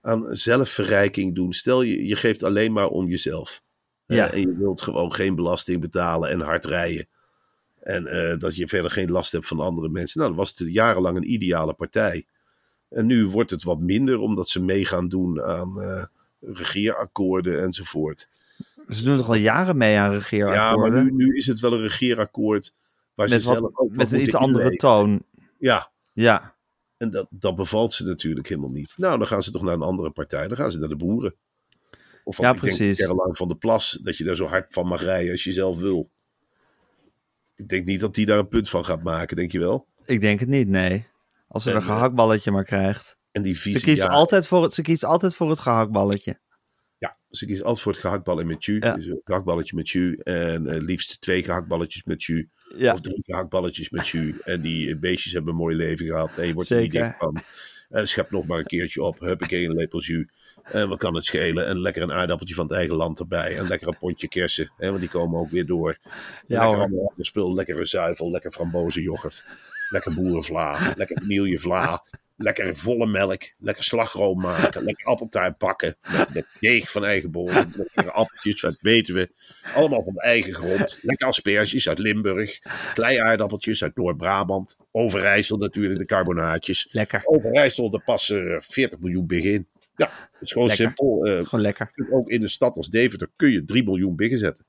[0.00, 1.52] aan zelfverrijking doen.
[1.52, 3.62] Stel je, je geeft alleen maar om jezelf.
[4.06, 7.08] En je wilt gewoon geen belasting betalen en hard rijden.
[7.80, 10.18] En eh, dat je verder geen last hebt van andere mensen.
[10.18, 12.26] Nou, dan was het jarenlang een ideale partij.
[12.88, 16.04] En nu wordt het wat minder omdat ze mee gaan doen aan eh,
[16.40, 18.28] regeerakkoorden enzovoort.
[18.88, 20.92] Ze doen toch al jaren mee aan Ja, regeerakkoorden?
[20.94, 22.74] maar nu, nu is het wel een regeerakkoord
[23.14, 25.22] waar met ze wat- zelf ook met een iets andere toon.
[25.58, 26.56] Ja, Ja,
[26.96, 28.94] En dat, dat bevalt ze natuurlijk helemaal niet.
[28.96, 30.48] Nou, dan gaan ze toch naar een andere partij.
[30.48, 31.34] Dan gaan ze naar de boeren.
[32.24, 32.98] Of Ja, ik denk precies.
[32.98, 35.78] Caroline van der Plas, dat je daar zo hard van mag rijden als je zelf
[35.78, 36.10] wil.
[37.56, 39.86] Ik denk niet dat die daar een punt van gaat maken, denk je wel?
[40.04, 41.06] ik denk het niet, nee.
[41.48, 43.16] Als ze En, een eh, gehaktballetje maar krijgt.
[43.30, 46.40] En die Ze visie, kiest, ja, altijd voor het, ze kiest altijd voor het gehaktballetje.
[47.02, 48.78] Ja, ze kiest altijd voor het gehaktbal en met jus.
[48.78, 48.94] Ja.
[48.94, 52.44] Dus een gehaktballetje met jus en eh, liefst twee gehaktballetjes met jus.
[52.76, 52.92] Ja.
[52.92, 54.40] Of drie gehaktballetjes met jus.
[54.40, 56.38] En die beestjes hebben een mooi leven gehad.
[56.38, 57.36] En je wordt er niet dik van.
[57.88, 59.20] En schep nog maar een keertje op.
[59.20, 60.26] Huppakee, een lepel jus.
[60.62, 61.66] En wat kan het schelen?
[61.66, 63.56] En lekker een aardappeltje van het eigen land erbij.
[63.56, 64.72] En lekker een pondje kersen.
[64.76, 65.98] Hè, want die komen ook weer door.
[66.46, 67.54] Ja, lekker spul.
[67.54, 68.30] Lekkere zuivel.
[68.30, 69.44] Lekker frambozenyoghurt.
[69.90, 70.94] Lekker boerenvla.
[70.96, 72.04] Lekker vanillevla.
[72.36, 73.42] Lekker volle melk.
[73.58, 74.84] Lekker slagroom maken.
[74.88, 75.96] Lekker appeltuin bakken.
[76.12, 77.72] Met, met deeg van eigen bodem.
[77.76, 79.30] Lekkere appeltjes uit Betuwe.
[79.74, 80.98] Allemaal van de eigen grond.
[81.02, 82.58] Lekker asperges uit Limburg.
[82.94, 84.76] Klei aardappeltjes uit Noord-Brabant.
[84.90, 86.88] Overijssel natuurlijk, de carbonaatjes.
[86.90, 87.20] Lekker.
[87.24, 89.66] Overijssel, daar passen 40 miljoen biggen in.
[89.96, 90.86] Ja, het is gewoon Lekker.
[90.86, 91.24] simpel.
[91.24, 91.92] Eh, is gewoon lekker.
[92.10, 94.64] ook in een stad als Deventer kun je 3 miljoen biggen zetten.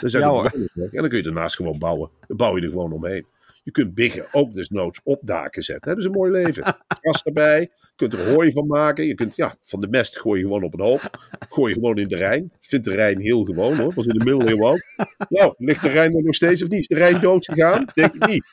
[0.00, 0.52] Dan Ja, hoor.
[0.74, 2.10] En dan kun je daarnaast gewoon bouwen.
[2.26, 3.26] Dan bouw je er gewoon omheen.
[3.62, 5.86] Je kunt biggen ook desnoods op daken zetten.
[5.86, 6.76] Hebben ze een mooi leven.
[7.00, 7.60] Gras erbij.
[7.60, 9.06] Je kunt er hooi van maken.
[9.06, 11.28] Je kunt, ja, van de mest gooi je gewoon op een hoop.
[11.48, 12.44] Gooi je gewoon in de Rijn.
[12.44, 13.94] Ik vind de Rijn heel gewoon hoor.
[13.94, 14.80] Was in de middeleeuwen ook.
[15.28, 16.80] Nou, ligt de Rijn er nog steeds of niet?
[16.80, 17.84] Is de Rijn dood gegaan?
[17.94, 18.44] Denk ik niet.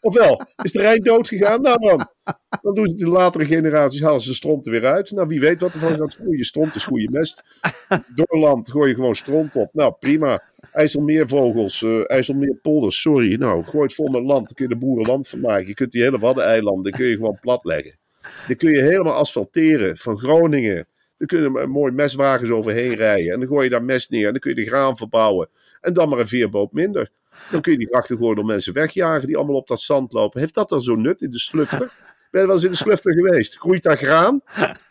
[0.00, 1.62] Ofwel, is de Rijn dood gegaan?
[1.62, 2.08] Nou dan.
[2.62, 5.10] Dan doen ze de latere generaties, halen ze de stront er weer uit.
[5.10, 6.44] Nou, wie weet wat er van gaat groeien.
[6.44, 7.44] Stront is goede mest.
[8.14, 9.74] Doorland gooi je gewoon stront op.
[9.74, 10.42] Nou, prima.
[10.72, 13.34] IJsselmeervogels, eh IJsselmeerpolders, sorry.
[13.34, 14.44] Nou, gooi het vol met land.
[14.44, 15.66] Dan kun je de boeren land van maken.
[15.66, 17.98] Je kunt die hele Waddeneilanden kun je gewoon platleggen.
[18.46, 20.86] Dan kun je helemaal asfalteren van Groningen.
[21.16, 23.32] Dan kunnen mooi meswagens overheen rijden.
[23.32, 24.26] En dan gooi je daar mest neer.
[24.26, 25.48] En dan kun je de graan verbouwen.
[25.80, 27.10] En dan maar een veerboot minder.
[27.50, 30.40] Dan kun je die grachten gewoon door mensen wegjagen die allemaal op dat zand lopen.
[30.40, 32.13] Heeft dat dan zo'n nut in de slufter?
[32.34, 33.56] Ben wel eens in de slufter geweest?
[33.56, 34.40] Groeit daar graan?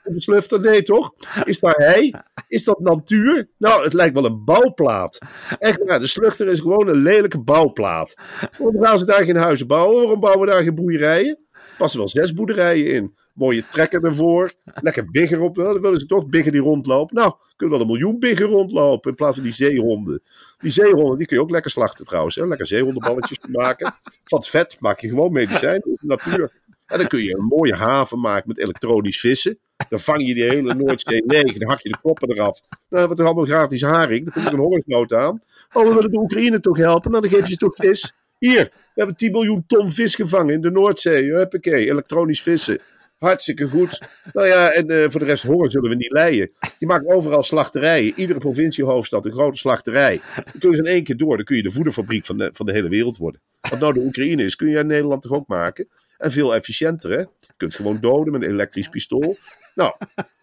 [0.04, 0.60] In de slufter?
[0.60, 1.14] Nee, toch?
[1.44, 2.14] Is daar hei?
[2.48, 3.50] Is dat natuur?
[3.58, 5.20] Nou, het lijkt wel een bouwplaat.
[5.60, 8.16] Echt waar, de slufter is gewoon een lelijke bouwplaat.
[8.58, 10.02] Waarom gaan ze daar geen huizen bouwen?
[10.02, 11.40] Waarom bouwen we daar geen boerderijen?
[11.52, 13.16] Er passen wel zes boerderijen in.
[13.34, 14.54] Mooie trekker ervoor.
[14.64, 15.58] Lekker bigger op.
[15.58, 17.16] Nou, dan willen ze toch bigger die rondlopen.
[17.16, 20.22] Nou, kunnen wel een miljoen bigger rondlopen in plaats van die zeehonden.
[20.58, 22.36] Die zeehonden, die kun je ook lekker slachten trouwens.
[22.36, 22.48] Hè?
[22.48, 23.94] Lekker zeehondenballetjes maken.
[24.24, 26.62] Van vet maak je gewoon medicijn natuur.
[26.94, 29.58] En dan kun je een mooie haven maken met elektronisch vissen.
[29.90, 31.58] Dan vang je die hele Noordzee leeg.
[31.58, 32.62] Dan hak je de koppen eraf.
[32.90, 34.24] Nou, we toch allemaal gratis haring.
[34.24, 35.40] Dan komt er een hongersnood aan.
[35.74, 37.12] Oh, we willen de Oekraïne toch helpen.
[37.12, 38.14] Nou, dan geef je ze toch vis.
[38.40, 41.34] Hier, we hebben 10 miljoen ton vis gevangen in de Noordzee.
[41.34, 42.80] Huppakee, elektronisch vissen.
[43.18, 44.00] Hartstikke goed.
[44.34, 46.52] Nou ja, en eh, voor de rest honger zullen we niet leiden.
[46.78, 48.14] Je maakt overal slachterijen.
[48.16, 50.22] Iedere provinciehoofdstad een grote slachterij.
[50.36, 51.36] Dan kun je ze in één keer door.
[51.36, 53.42] Dan kun je de voederfabriek van de, van de hele wereld worden.
[53.70, 55.88] Wat nou de Oekraïne is, kun je in Nederland toch ook maken?
[56.18, 57.18] En veel efficiënter, hè?
[57.20, 59.38] Je kunt gewoon doden met een elektrisch pistool.
[59.76, 59.94] Nou,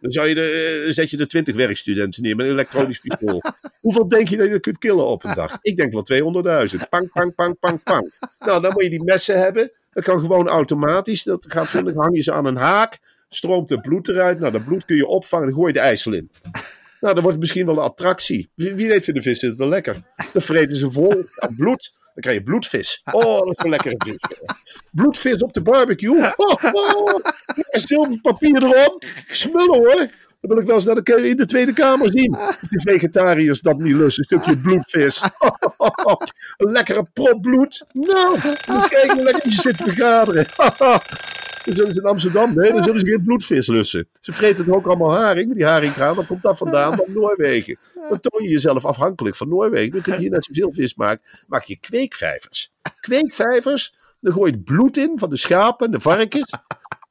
[0.01, 3.43] dan zou je de, eh, zet je er 20 werkstudenten neer met een elektronisch pistool.
[3.81, 5.59] Hoeveel denk je dat je kunt killen op een dag?
[5.63, 6.89] Ik denk wel 200.000.
[6.89, 8.13] Pang, pang, pang, pang, pang.
[8.39, 9.73] Nou, dan moet je die messen hebben.
[9.93, 11.23] Dat kan gewoon automatisch.
[11.23, 12.99] Dat gaat dan hang je ze aan een haak.
[13.29, 14.39] Stroomt het bloed eruit.
[14.41, 15.47] Nou, dat bloed kun je opvangen.
[15.47, 16.31] Dan gooi je de ijsel in.
[17.01, 18.51] Nou, dan wordt het misschien wel een attractie.
[18.55, 20.03] Wie, weet vindt de vis het wel lekker.
[20.33, 21.25] Dan vreten ze vol
[21.57, 21.93] bloed.
[22.14, 23.03] Dan krijg je bloedvis.
[23.12, 24.16] Oh, dat is een lekkere vis.
[24.90, 26.33] Bloedvis op de barbecue.
[26.37, 27.20] Oh, oh.
[27.70, 28.99] En zilverpapier erom.
[29.27, 30.09] Smullen hoor.
[30.40, 32.37] Dan wil ik wel eens naar de, in de Tweede Kamer zien.
[32.37, 34.25] Of die vegetariërs dat niet lusten.
[34.29, 35.23] Een stukje bloedvis.
[36.57, 37.85] Een lekkere prop bloed.
[37.92, 38.38] Nou,
[38.88, 40.46] kijken hoe lekker je zit te vergaderen.
[41.64, 44.09] Dan zullen ze in Amsterdam, nee, dan zullen ze geen bloedvis lussen.
[44.20, 46.14] Ze vreten ook allemaal haring, met die haringkraan.
[46.14, 46.96] Waar komt dat vandaan?
[46.96, 47.79] Van Noorwegen.
[48.09, 49.92] Dan toon je jezelf afhankelijk van Noorwegen.
[49.92, 51.23] Dan kun je hier net zoveel vis maken.
[51.46, 52.73] Maak je kweekvijvers.
[53.01, 56.53] Kweekvijvers, dan gooi je het bloed in van de schapen, de varkens.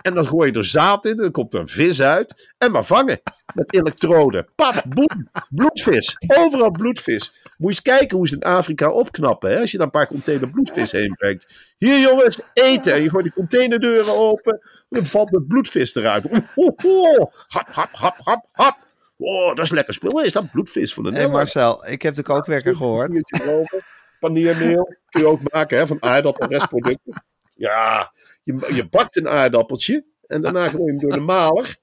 [0.01, 2.49] En dan gooi je er zaad in, dan komt er een vis uit.
[2.57, 3.21] En maar vangen
[3.53, 4.47] met elektroden.
[4.55, 6.15] Paf, boem, bloedvis.
[6.27, 7.31] Overal bloedvis.
[7.43, 9.49] Moet je eens kijken hoe ze in Afrika opknappen.
[9.49, 9.59] Hè?
[9.59, 11.73] Als je daar een paar container bloedvis heen brengt.
[11.77, 12.93] Hier jongens, eten.
[12.93, 14.59] En je gooit die containerdeuren open.
[14.89, 16.25] Dan valt het bloedvis eruit.
[16.25, 17.31] Oh, oh, oh.
[17.47, 18.77] Hap, hap, hap, hap, hap.
[19.17, 20.21] Oh, dat is lekker spul.
[20.21, 21.37] Is dat bloedvis van de Nederland?
[21.37, 23.07] Marcel, ik heb de kookwerker gehoord.
[23.07, 23.83] Papiertje erover.
[24.19, 27.23] Paniermeel kun je ook maken hè, van aardappelrestproducten.
[27.55, 28.11] Ja,
[28.53, 31.77] je, je bakt een aardappeltje en daarna gooi je hem door de maler.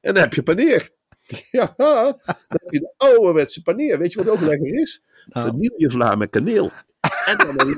[0.00, 0.90] En dan heb je paneer.
[1.50, 3.98] Ja, dan heb je de ouderwetse paneer.
[3.98, 5.02] Weet je wat ook lekker is?
[5.26, 5.46] Nou.
[5.46, 6.70] Vanillevla met kaneel.
[7.24, 7.76] En dan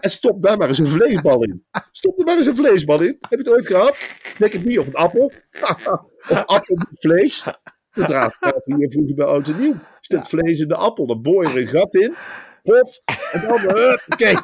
[0.00, 1.64] En stop daar maar eens een vleesbal in.
[1.92, 3.16] Stop er maar eens een vleesbal in.
[3.20, 3.96] Heb je het ooit gehad?
[4.38, 5.32] Leg het niet op een appel.
[6.28, 7.44] of appel met vlees.
[7.92, 9.78] Dat draagt hier vroeger bij oud en nieuw.
[10.00, 11.06] Stuk vlees in de appel.
[11.06, 12.14] Dan boor je er een gat in.
[12.62, 13.00] Pof.
[13.32, 14.36] En dan, huppakee.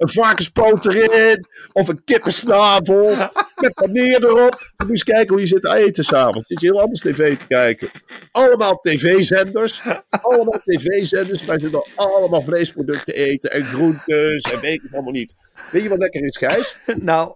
[0.00, 1.46] Een varkenspoot erin.
[1.72, 3.16] Of een kippensnavel.
[3.56, 4.72] Met paneer erop.
[4.76, 6.48] Je eens kijken hoe je zit te eten s'avonds.
[6.48, 7.88] Zit je heel anders tv te kijken.
[8.30, 9.82] Allemaal tv-zenders.
[10.08, 11.44] Allemaal tv-zenders.
[11.44, 13.50] Wij zitten allemaal vleesproducten eten.
[13.50, 14.42] En groentes.
[14.42, 15.34] En weet ik allemaal niet.
[15.70, 16.78] Weet je wat lekker is, Gijs?
[17.00, 17.32] Nou,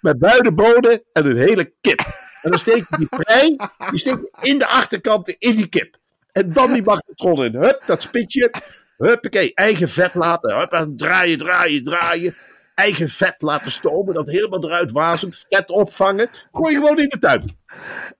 [0.00, 2.00] met buidenbonen en een hele kip.
[2.42, 3.56] En dan steek je die prei,
[3.90, 5.96] die steek je in de achterkant in die kip.
[6.32, 7.54] En dan die magnetron in.
[7.54, 8.50] Hup, dat spitje.
[8.96, 10.58] Huppakee, eigen vet laten.
[10.58, 12.34] Huppa, draaien, draaien, draaien.
[12.74, 15.44] Eigen vet laten stomen, dat helemaal eruit wasemt.
[15.48, 16.28] Vet opvangen.
[16.52, 17.58] Gooi gewoon in de tuin.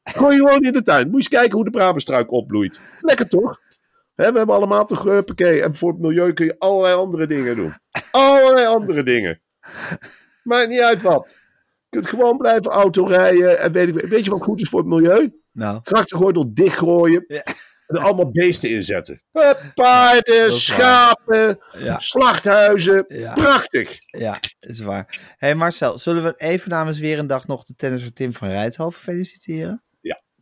[0.04, 1.04] Gooi gewoon in de tuin.
[1.04, 2.80] Moet je eens kijken hoe de Brabenstruik opbloeit.
[3.00, 3.58] Lekker toch?
[4.14, 5.62] We hebben allemaal toch huppakee.
[5.62, 7.74] En voor het milieu kun je allerlei andere dingen doen.
[8.10, 9.40] Allerlei andere dingen.
[10.42, 11.36] Maakt niet uit wat.
[11.88, 13.58] Je kunt gewoon blijven autorijden.
[13.58, 15.40] En weet, ik, weet je wat goed is voor het milieu?
[15.52, 17.24] Nou, Grachtengordel dichtgooien.
[17.28, 17.42] Ja.
[17.86, 19.22] En er allemaal beesten inzetten.
[19.74, 21.98] Paarden, schapen, Ja.
[21.98, 23.04] slachthuizen.
[23.08, 23.32] Ja.
[23.32, 23.98] Prachtig.
[24.06, 25.06] ja, is waar.
[25.20, 28.48] Hé hey Marcel, zullen we even namens weer een dag nog de tennisser Tim van
[28.48, 29.80] Rijthoven feliciteren?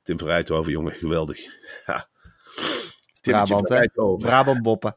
[0.04, 1.38] Tim van Rijthoven, jongen, geweldig.
[1.87, 2.09] Ja.
[3.20, 3.76] Brabant, van?
[3.76, 4.26] Rijthoven.
[4.28, 4.96] Brabant Boppen.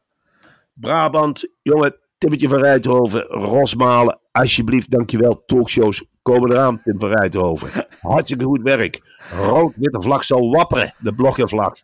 [0.72, 5.42] Brabant, jongen, Timmetje van Rijthoven, Rosmalen, alsjeblieft, dankjewel.
[5.46, 7.86] Talkshows komen eraan, Tim van Rijthoven.
[8.00, 9.00] Hartstikke goed werk.
[9.30, 11.74] Rood-witte vlag zal wapperen, de bloggervlag.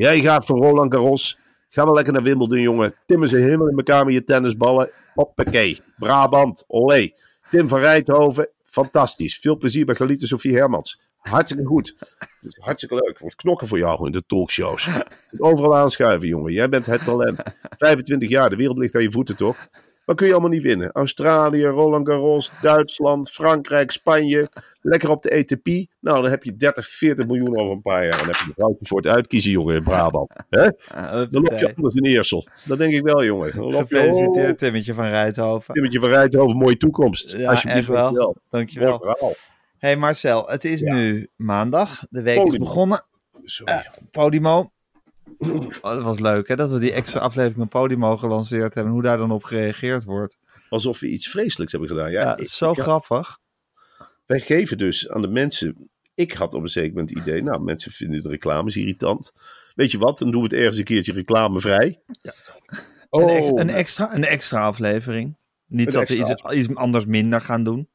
[0.00, 1.38] Jij gaat voor Roland Garros.
[1.68, 2.94] Ga maar lekker naar Wimbledon, jongen.
[3.06, 4.90] Timmen ze helemaal in elkaar met je tennisballen.
[5.14, 5.80] Hoppakee.
[5.96, 7.12] Brabant, olé.
[7.50, 9.38] Tim van Rijthoven, fantastisch.
[9.38, 11.00] Veel plezier bij Galite Sofie Hermans.
[11.16, 11.96] Hartstikke goed.
[12.40, 13.18] Is hartstikke leuk.
[13.18, 14.88] Wordt knokken voor jou in de talkshows.
[15.38, 16.52] Overal aanschuiven, jongen.
[16.52, 17.42] Jij bent het talent.
[17.78, 19.68] 25 jaar, de wereld ligt aan je voeten, toch?
[20.10, 20.92] Wat kun je allemaal niet winnen?
[20.92, 24.50] Australië, Roland Garros, Duitsland, Frankrijk, Spanje.
[24.80, 25.66] Lekker op de ATP.
[26.00, 28.12] Nou, dan heb je 30, 40 miljoen over een paar jaar.
[28.12, 30.30] En dan heb je ruimte voor het uitkiezen, jongen, in Brabant.
[30.50, 30.70] Uh,
[31.10, 32.46] Dan loop je anders in Eersel.
[32.64, 33.56] Dat denk ik wel, jongen.
[33.56, 35.74] Dan loop je, Gefeliciteerd oh, Timmetje van Rijthoven.
[35.74, 37.32] Timmetje van Rijthoven, mooie toekomst.
[37.32, 38.02] Ja, Alsjeblieft, echt wel.
[38.04, 38.26] dankjewel.
[38.26, 38.98] Mooi Dankjewel.
[38.98, 39.32] verhaal.
[39.78, 42.02] hey Marcel, het is nu maandag.
[42.10, 43.04] De week is begonnen.
[43.44, 43.86] Sorry.
[44.10, 44.70] Podimo.
[45.38, 48.84] Oh, dat was leuk hè, dat we die extra aflevering met Podimo gelanceerd hebben.
[48.84, 50.36] en Hoe daar dan op gereageerd wordt.
[50.68, 52.10] Alsof we iets vreselijks hebben gedaan.
[52.10, 53.38] Ja, Ja, het is zo grappig.
[54.26, 55.90] Wij geven dus aan de mensen.
[56.14, 57.42] Ik had op een zeker moment het idee.
[57.42, 59.32] Nou, mensen vinden de reclames irritant.
[59.74, 60.18] Weet je wat?
[60.18, 62.00] Dan doen we het ergens een keertje reclamevrij.
[63.08, 65.36] Oh, Een, ex- een, extra, een extra aflevering.
[65.66, 67.88] Niet Een dat we iets, iets anders minder gaan doen.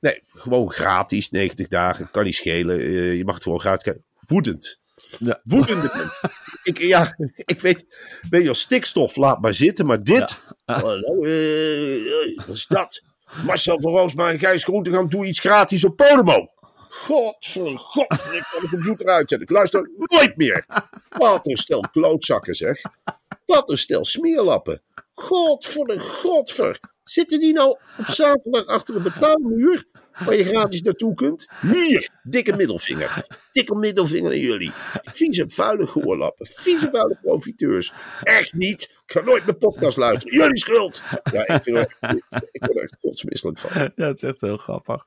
[0.00, 2.10] Nee, gewoon gratis, 90 dagen.
[2.10, 2.78] Kan niet schelen.
[2.78, 4.04] Eh, je mag het gewoon gratis kijken.
[4.26, 4.80] Woedend.
[5.18, 5.40] Ja.
[5.44, 6.30] Woedende mensen.
[6.62, 7.86] ik, ja, ik weet,
[8.30, 10.42] weet je, stikstof laat maar zitten, maar dit.
[10.66, 13.02] Oh, nou, eh, eh, wat is dat?
[13.44, 16.50] Marcel van Roosma en Gijs Groentegang doen iets gratis op Podemo.
[16.88, 19.48] Godver, godver, ik kan de computer uitzetten.
[19.48, 20.66] Ik luister nooit meer.
[21.08, 22.80] Wat een stel klootzakken zeg.
[23.46, 24.82] Wat een stel smeerlappen.
[25.14, 26.80] Godver de godver.
[27.04, 29.86] Zitten die nou op zaterdag achter een betaalmuur
[30.24, 31.48] waar je gratis naartoe kunt?
[31.60, 33.26] Hier, dikke middelvinger.
[33.52, 34.72] Dikke middelvinger aan jullie.
[35.12, 36.46] Vieze vuile goorlappen.
[36.46, 37.92] Vieze vuile profiteurs.
[38.22, 38.82] Echt niet.
[38.82, 40.36] Ik ga nooit mijn podcast luisteren.
[40.38, 41.02] Jullie schuld.
[41.32, 43.90] Ja, ik, vind er echt- ik word er echt kotsmisselijk van.
[43.96, 45.06] Ja, het is echt heel grappig.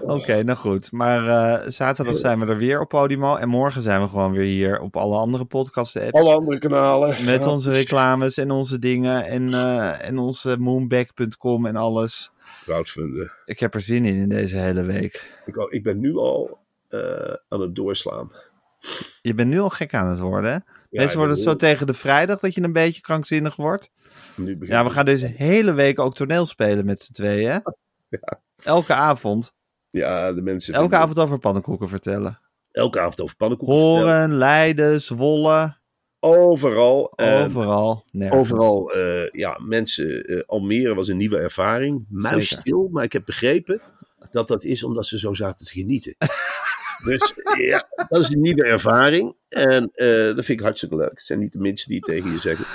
[0.00, 0.92] Oké, nou goed.
[0.92, 1.28] Maar
[1.62, 3.36] eh, zaterdag zijn we er weer op Podimo.
[3.36, 6.12] En morgen zijn we gewoon weer hier op alle andere podcast-apps.
[6.12, 7.24] Alle andere kanalen.
[7.24, 9.26] Met Ja, onze reclames en onze dingen.
[9.26, 12.30] En, eh, en onze moonback.com en alles.
[12.64, 13.32] crowdfunden.
[13.44, 15.24] Ik heb er zin in in deze hele week.
[15.46, 18.32] Ik, ik ben nu al eh, aan het doorslaan.
[19.22, 20.58] Je bent nu al gek aan het worden, hè?
[20.90, 23.90] Meestal wordt het zo tegen de vrijdag dat je een beetje krankzinnig wordt.
[24.36, 27.58] Nu Ja, we gaan deze hele week ook toneel spelen met z'n tweeën, hè?
[28.64, 29.52] Elke avond.
[29.90, 30.74] Ja, de mensen.
[30.74, 32.40] Elke avond over pannenkoeken vertellen.
[32.70, 33.76] Elke avond over pannenkoeken.
[33.76, 34.06] vertellen.
[34.20, 35.76] Horen, Leiden, Zwolle,
[36.20, 37.12] Overal.
[37.16, 38.04] en overal.
[38.12, 38.40] Nergens.
[38.40, 40.24] Overal, eh, ja, mensen.
[40.24, 42.06] eh, Almere was een nieuwe ervaring.
[42.08, 43.80] Muisstil, maar ik heb begrepen
[44.32, 46.16] dat dat is omdat ze zo zaten te genieten.
[47.04, 49.34] dus ja, dat is een nieuwe ervaring.
[49.48, 51.10] En eh, dat vind ik hartstikke leuk.
[51.10, 52.66] Het zijn niet de mensen die het tegen je zeggen.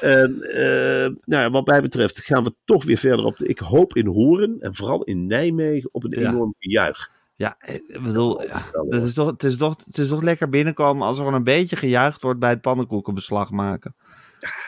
[0.00, 3.46] En eh, nou ja, wat mij betreft gaan we toch weer verder op de.
[3.46, 7.10] Ik hoop in Horen en vooral in Nijmegen op een enorm gejuich.
[7.34, 10.48] Ja, eh, ik bedoel, ja, dat is toch, het, is toch, het is toch lekker
[10.48, 13.94] binnenkomen als er gewoon een beetje gejuicht wordt bij het pannenkoekenbeslag maken.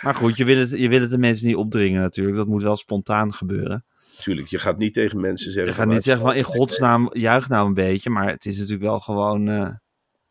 [0.02, 2.36] Maar goed, je wil, het, je wil het de mensen niet opdringen natuurlijk.
[2.36, 3.84] Dat moet wel spontaan gebeuren.
[4.20, 5.72] Tuurlijk, je gaat niet tegen mensen zeggen.
[5.72, 8.10] Je gaat niet zeggen van in godsnaam juich nou een beetje.
[8.10, 9.74] Maar het is natuurlijk wel gewoon eh,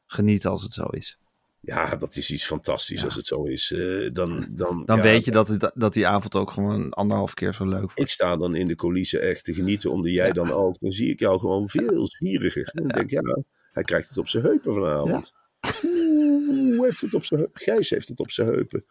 [0.05, 1.17] genieten als het zo is.
[1.59, 3.71] Ja, dat is iets fantastisch als het zo is.
[3.71, 7.33] Eh, dan dan, Dan ja, weet je dat, het, dat die avond ook gewoon anderhalf
[7.33, 7.99] keer zo leuk wordt.
[7.99, 10.79] Ik sta dan in de coulissen echt te genieten, omdat jij dan ook.
[10.79, 12.69] Dan zie ik jou gewoon veel zwieriger.
[12.73, 15.31] En dan denk ik, ja, hij krijgt het op zijn heupen vanavond.
[16.17, 17.62] Oeh, heeft het op zijn heupen.
[17.62, 18.86] Gijs heeft het op zijn heupen.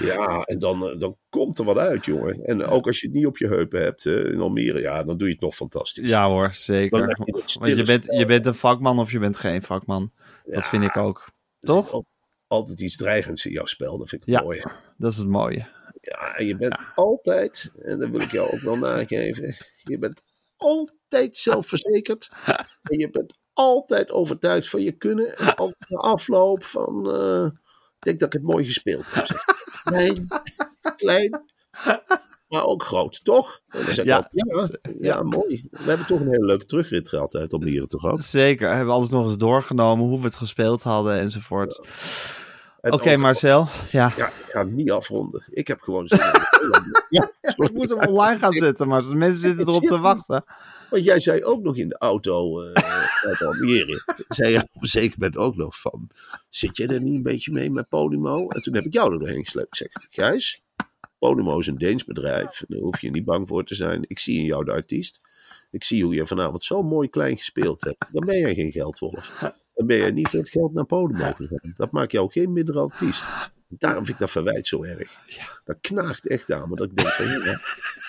[0.00, 2.44] Ja, en dan, eh, dan komt er wat uit, jongen.
[2.44, 5.16] En ook als je het niet op je heupen hebt eh, in Almere, ja, dan
[5.18, 6.08] doe je het nog fantastisch.
[6.08, 6.98] Ja hoor, zeker.
[6.98, 7.14] je
[7.60, 10.12] Want je bent, je bent een vakman of je bent geen vakman.
[10.44, 11.24] Dat vind ik ook.
[11.60, 11.92] toch?
[11.92, 12.06] al-
[12.46, 14.42] Altijd iets dreigends in jouw spel, dat vind ik Ja.
[14.42, 14.62] mooi.
[14.96, 15.66] Dat is het mooie.
[16.00, 20.22] Ja, je bent altijd, en dat wil ik jou ook wel nageven, je bent
[20.56, 22.30] altijd zelfverzekerd.
[22.90, 25.36] en je bent altijd overtuigd van je kunnen.
[25.36, 27.44] En altijd de afloop van, eh,
[27.98, 29.26] ik denk dat ik het mooi gespeeld heb.
[29.26, 29.44] zeg.
[29.84, 30.26] Nee,
[30.96, 31.42] klein,
[32.48, 33.60] maar ook groot, toch?
[33.68, 34.16] En dan zeg ik Ja.
[34.16, 35.68] altijd, ja, ja, mooi.
[35.70, 38.20] We hebben toch een hele leuke terugrit gehad uit Almere, toch ook?
[38.20, 38.68] Zeker.
[38.68, 41.86] We hebben alles nog eens doorgenomen, hoe we het gespeeld hadden enzovoort.
[42.80, 43.66] En Oké, Marcel.
[43.90, 44.12] Ja.
[44.16, 45.44] Ja, ik ga het niet afronden.
[45.50, 46.08] Ik heb gewoon.
[47.08, 47.30] Ja.
[47.40, 50.44] Ik moet hem online gaan zetten, maar de mensen zitten erop te wachten.
[50.90, 52.72] Want jij zei ook nog in de auto eh
[53.24, 53.42] uit
[54.28, 56.10] zei je op een zeker moment ook nog van...
[56.50, 58.48] Zit jij er niet een beetje mee met Podimo?
[58.48, 59.68] En toen heb ik jou er doorheen gesleept.
[59.68, 60.62] Ik zeg, Gijs,
[61.18, 62.64] Podimo is een Deens bedrijf.
[62.68, 64.04] Daar hoef je niet bang voor te zijn.
[64.08, 65.20] Ik zie in jou de artiest.
[65.70, 68.08] Ik zie hoe je vanavond zo mooi klein gespeeld hebt.
[68.12, 69.38] Dan ben jij geen geldwolf.
[69.74, 71.74] Dan ben jij niet het geld naar Podimo gegaan.
[71.76, 73.28] Dat maakt jou geen minder artiest.
[73.68, 75.18] Daarom vind ik dat verwijt zo erg.
[75.64, 76.76] Dat knaagt echt aan me.
[76.76, 77.60] Dat ik denk van, ja,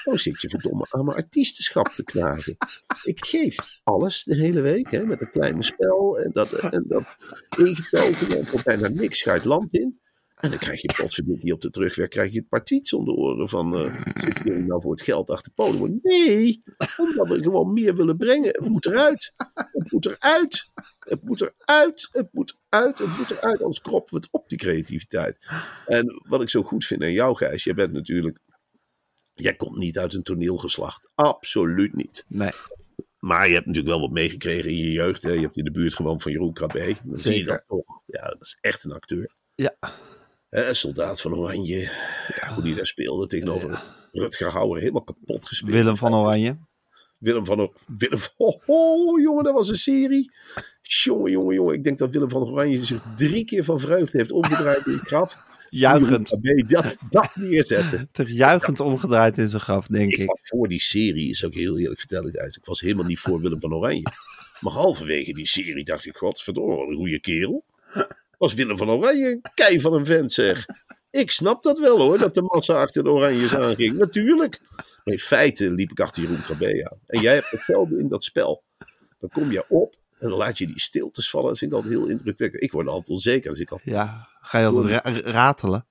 [0.04, 2.58] nou zit je verdomme aan mijn artiestenschap te knagen.
[3.04, 7.18] Ik geef alles de hele week, hè, met een kleine spel en dat, en dat
[7.58, 8.38] ingetogen.
[8.38, 10.00] En voor bijna niks ga je het land in.
[10.36, 13.12] En dan krijg je potverdikkie op de terugweg, krijg je het paar tweets om de
[13.12, 16.00] oren van, eh zitten jullie nou voor het geld achter podium?
[16.02, 16.64] Nee,
[16.98, 18.48] omdat we gewoon meer willen brengen.
[18.48, 19.34] Het moet eruit.
[19.54, 20.70] Het moet eruit.
[21.00, 22.10] Het moet eruit.
[22.12, 22.98] Het moet eruit.
[22.98, 23.60] Het moet eruit.
[23.60, 25.38] Anders kroppen we het op, die creativiteit.
[25.86, 28.40] En wat ik zo goed vind aan jou, Gijs, jij bent natuurlijk,
[29.34, 31.12] jij komt niet uit een toneelgeslacht.
[31.16, 32.26] Absoluut niet.
[32.28, 32.52] Nee.
[33.20, 35.24] Maar je hebt natuurlijk wel wat meegekregen in je jeugd.
[35.24, 35.32] Hè?
[35.32, 36.96] Je hebt in de buurt gewoon van Jeroen Krabbe.
[37.04, 38.02] Dan zie je dat toch.
[38.06, 39.36] Ja, dat is echt een acteur.
[39.56, 39.76] Ja.
[40.50, 41.80] Hè, soldaat van Oranje.
[42.42, 44.80] Ja, hoe die daar speelde tegenover Rutger Hauer.
[44.80, 45.72] Helemaal kapot gespeeld.
[45.72, 46.58] Willem van Oranje.
[47.18, 47.80] Willem van Oranje.
[47.98, 48.32] Willem van...
[48.38, 50.32] Oh, oh, jongen, dat was een serie.
[50.82, 51.74] Jongen, jongen, jongen.
[51.74, 55.02] Ik denk dat Willem van Oranje zich drie keer van vreugde heeft omgedraaid in het
[55.02, 55.44] graf.
[55.70, 56.38] Juichend.
[56.68, 58.10] Dat, dat neerzetten.
[58.12, 60.40] Ter juichend omgedraaid in zijn graf, denk Ik ik.
[60.42, 62.58] voor die serie, is ook heel eerlijk vertellen, guys.
[62.58, 64.12] Ik was helemaal niet voor Willem van Oranje.
[64.60, 67.66] Maar halverwege die serie dacht ik, godverdomme, wat een goede kerel.
[68.46, 70.66] Was Willem van Oranje een kei van een vent, zeg.
[71.10, 73.98] Ik snap dat wel hoor, dat de massa achter de Oranjes aanging.
[73.98, 74.60] Natuurlijk.
[74.72, 76.44] Maar in feite liep ik achter Jeroen
[76.90, 77.00] aan.
[77.06, 78.64] En jij hebt hetzelfde in dat spel.
[79.20, 81.48] Dan kom je op en dan laat je die stiltes vallen.
[81.50, 82.64] Dat vind ik altijd heel indrukwekkend.
[82.64, 83.50] Ik word altijd onzeker.
[83.52, 85.86] Dus ik Ja, ga je altijd ra- ratelen.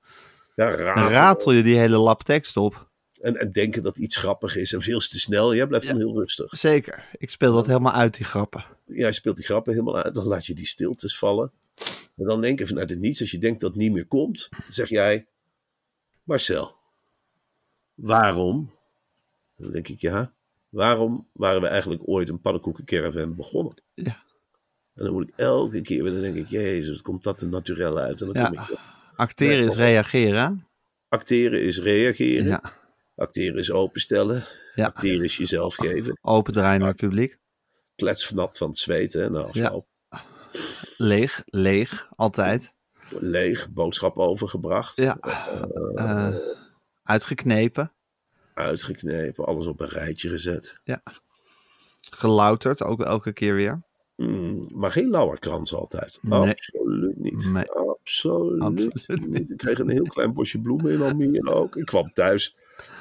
[0.54, 1.10] ja, Dan raar.
[1.10, 2.90] ratel je die hele lap tekst op.
[3.20, 5.54] En, en denken dat iets grappig is en veel te snel.
[5.54, 6.56] Jij blijft dan heel rustig.
[6.56, 7.04] Zeker.
[7.18, 8.64] Ik speel dat helemaal uit, die grappen.
[8.86, 11.52] jij speelt die grappen helemaal uit, dan laat je die stiltes vallen.
[12.16, 14.48] En dan denk je vanuit het niets, als je denkt dat het niet meer komt,
[14.68, 15.26] zeg jij,
[16.22, 16.76] Marcel,
[17.94, 18.72] waarom?
[19.56, 20.34] Dan denk ik, ja,
[20.68, 23.74] waarom waren we eigenlijk ooit een pannenkoekencaravan begonnen?
[23.94, 24.22] Ja.
[24.94, 27.96] En dan moet ik elke keer weer, dan denk ik, jezus, komt dat er natuurlijk
[27.98, 28.20] uit?
[28.20, 28.48] En dan Ja.
[28.50, 28.78] kom ik,
[29.16, 30.66] Acteren is reageren.
[31.08, 32.62] acteren is reageren, Ja.
[33.14, 34.86] acteren is openstellen, Ja.
[34.86, 37.38] acteren is jezelf geven, Open draaien naar het publiek.
[37.96, 39.86] kletsvnat van het zweten en de afloop.
[40.96, 42.72] Leeg, leeg, altijd.
[43.08, 44.96] Leeg, boodschap overgebracht.
[44.96, 45.18] Ja.
[45.94, 46.36] Eh,
[47.02, 47.92] uitgeknepen,
[48.54, 50.80] uitgeknepen, alles op een rijtje gezet.
[52.10, 53.82] gelouterd, ook elke keer weer.
[54.16, 56.18] Mm, maar geen lauwerkrans altijd.
[56.22, 56.50] Nee.
[56.50, 57.52] Absoluut niet.
[57.52, 57.70] Nee.
[57.70, 59.50] Absoluut, Absoluut niet.
[59.50, 61.76] Ik kreeg een heel klein bosje bloemen in Almere ook.
[61.76, 62.56] Ik kwam thuis.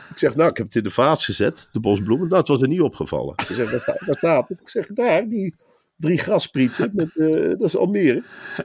[0.09, 2.27] Ik zeg, nou, ik heb het in de vaas gezet, de bosbloemen.
[2.27, 3.35] Nou, het was er niet opgevallen.
[3.45, 4.59] Ze zegt, waar staat het?
[4.59, 5.55] Ik zeg, daar, die
[5.95, 8.23] drie grasprieten, met, eh, dat is Almere.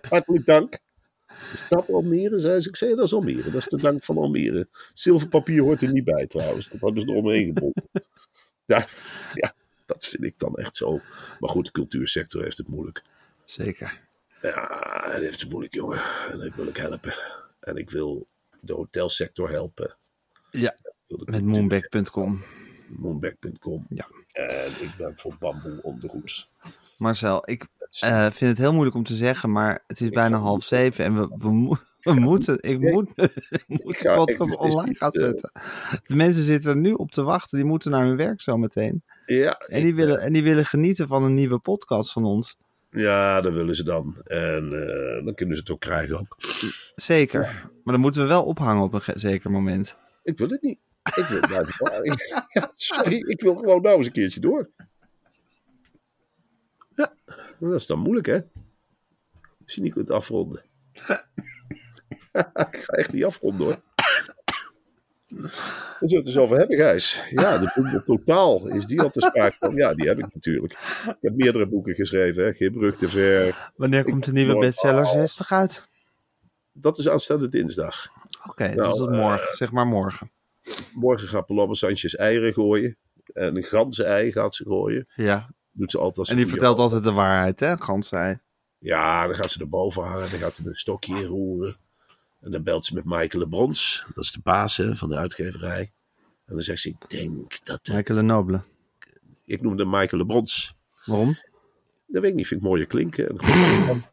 [0.09, 0.79] Hartelijk dank.
[1.53, 2.69] Is dat Almere, zei ze.
[2.69, 3.51] Ik zei, dat is Almere.
[3.51, 4.69] Dat is de dank van Almere.
[4.93, 6.69] Zilverpapier hoort er niet bij trouwens.
[6.69, 7.85] Dat hebben ze eromheen gebonden.
[8.65, 8.87] Ja,
[9.35, 9.55] ja,
[9.87, 11.01] dat vind ik dan echt zo.
[11.39, 13.03] Maar goed, de cultuursector heeft het moeilijk.
[13.45, 14.01] Zeker.
[14.43, 16.01] Ja, het heeft het moeilijk, jongen.
[16.31, 17.15] En ik wil ik helpen.
[17.61, 18.27] En ik wil
[18.61, 19.97] de hotelsector helpen.
[20.51, 22.45] Ja, met moonback.com.
[22.89, 23.87] Moonback.com.
[23.89, 24.09] Ja.
[24.33, 26.49] En ik ben voor bamboe ondergoed.
[26.99, 27.67] Marcel, ik
[28.01, 31.15] eh, vind het heel moeilijk om te zeggen, maar het is bijna half zeven en
[31.21, 33.09] we, we, mo- we moeten, ik moet,
[33.67, 35.51] moet de ga- podcast ik- online gaan eh, zetten.
[36.07, 39.03] De mensen zitten er nu op te wachten, die moeten naar hun werk zometeen.
[39.27, 42.57] Ja, En die, ik, willen, en die willen genieten van een nieuwe podcast van ons.
[42.91, 44.17] ja, dat willen ze dan.
[44.25, 46.19] En eh, dan kunnen ze het ook krijgen.
[46.19, 46.37] Ook.
[46.95, 47.41] Zeker.
[47.85, 49.97] Maar dan moeten we wel ophangen op een zeker moment.
[50.23, 50.79] Ik wil het niet.
[51.15, 51.65] Ik wil
[52.75, 54.71] sorry, ik wil gewoon nou eens een keertje door.
[56.99, 57.13] Ja,
[57.69, 58.39] dat is dan moeilijk, hè?
[59.65, 60.65] Als je niet kunt afronden.
[62.73, 63.81] ik ga echt niet afronden, hoor.
[65.29, 67.23] We zullen het eens over hebben, Gijs.
[67.31, 68.69] Ja, de boek totaal.
[68.69, 69.75] Is die al te sprake van?
[69.75, 70.73] Ja, die heb ik natuurlijk.
[71.07, 72.53] Ik heb meerdere boeken geschreven, hè.
[72.53, 73.71] Geen brug te ver.
[73.77, 75.11] Wanneer komt de nieuwe bestseller Oh.
[75.11, 75.87] 60 uit?
[76.73, 78.07] Dat is aanstaande dinsdag.
[78.49, 79.57] Oké, Nou, dus dat morgen.
[79.57, 80.31] Zeg maar morgen.
[80.95, 82.97] Morgen gaat Paloma Sanchez eieren gooien.
[83.33, 85.07] En een ganzen-ei gaat ze gooien.
[85.15, 85.51] Ja.
[85.79, 87.77] Doet ze altijd als En die vertelt altijd de waarheid, hè?
[87.77, 88.39] Gans zei.
[88.79, 90.31] Ja, dan gaat ze erboven hangen.
[90.31, 91.77] Dan gaat ze een stokje in roeren.
[92.41, 94.05] En dan belt ze met Michael Lebrons.
[94.15, 95.93] Dat is de baas hè, van de uitgeverij.
[96.47, 97.87] En dan zegt ze, ik denk dat...
[97.87, 98.63] het- Michael de Nobele.
[99.45, 100.75] Ik noemde Michael Lebrons.
[101.05, 101.37] Waarom?
[102.07, 103.29] Dat weet ik niet, vind ik mooier klinken.
[103.29, 104.05] En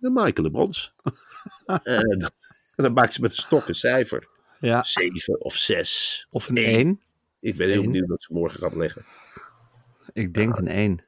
[0.00, 0.94] dan Michael Lebrons.
[1.66, 2.30] en, dan-
[2.76, 4.28] en dan maakt ze met een stok een cijfer.
[4.60, 4.82] Ja.
[4.82, 6.26] Zeven of zes.
[6.30, 6.64] Of een Eén.
[6.64, 7.00] 1.
[7.40, 9.04] Ik ben heel benieuwd wat ze morgen gaat leggen.
[10.12, 11.04] Ik denk een 1.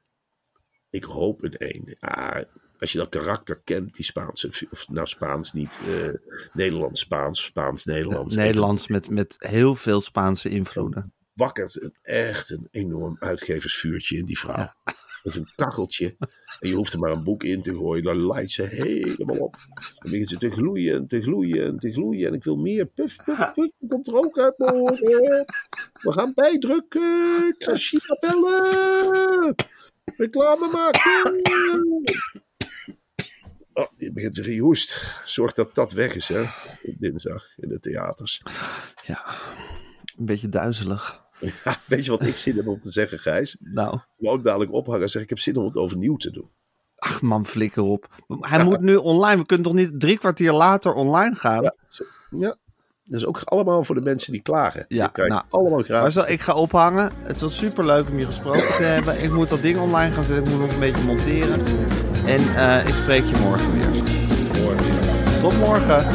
[0.91, 1.97] Ik hoop een één.
[2.01, 2.45] Ja,
[2.79, 6.09] als je dat karakter kent, die Spaanse, of nou Spaans niet, eh
[6.53, 8.35] Nederlands-Spaans, Spaans-Nederlands.
[8.35, 11.13] Nederlands met, met heel veel Spaanse invloeden.
[11.35, 14.73] wakkert een, echt een enorm uitgeversvuurtje in die vrouw.
[15.23, 16.17] Met een kacheltje.
[16.61, 18.05] En je hoeft er maar een boek in te gooien.
[18.05, 19.57] Dan leidt ze helemaal op.
[19.99, 22.29] Dan begint ze te gloeien en te gloeien en te gloeien.
[22.29, 22.87] En ik wil meer.
[22.87, 23.71] Puf, puf, puf.
[23.81, 25.45] Er komt er ook uit mijn oren.
[25.93, 27.55] We gaan bijdrukken.
[27.59, 29.55] China bellen.
[30.19, 31.41] Reclame maken.
[33.73, 35.21] Oh, je begint te gehoest.
[35.25, 36.41] Zorg dat dat weg is, hè.
[36.83, 38.43] Op dinsdag in de theaters.
[39.07, 39.35] Ja,
[40.17, 41.27] een beetje duizelig.
[41.41, 43.57] Ja, weet je wat ik zin heb om te zeggen, Gijs?
[43.61, 46.51] Nou, ook dadelijk ophangen en zeg ik heb zin om het overnieuw te doen.
[46.97, 48.09] ach man, flikker op.
[48.41, 49.41] Hij moet nu online.
[49.41, 51.73] We kunnen toch niet drie kwartier later online gaan?
[52.39, 52.57] Ja.
[53.09, 54.85] Dat is ook allemaal voor de mensen die klagen.
[54.89, 56.15] Ja, nou, allemaal gratis.
[56.15, 57.13] Maar zo, ik ga ophangen.
[57.23, 59.23] Het was super leuk om je gesproken te hebben.
[59.23, 60.45] Ik moet dat ding online gaan zetten.
[60.45, 61.61] Ik moet nog een beetje monteren.
[62.27, 63.89] En eh, ik spreek je morgen weer.
[64.63, 64.95] Morgen.
[65.41, 66.07] Tot morgen.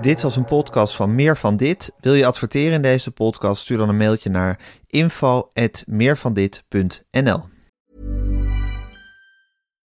[0.00, 1.92] Dit was een podcast van Meer van Dit.
[2.00, 3.62] Wil je adverteren in deze podcast?
[3.62, 7.51] Stuur dan een mailtje naar info@meervandit.nl.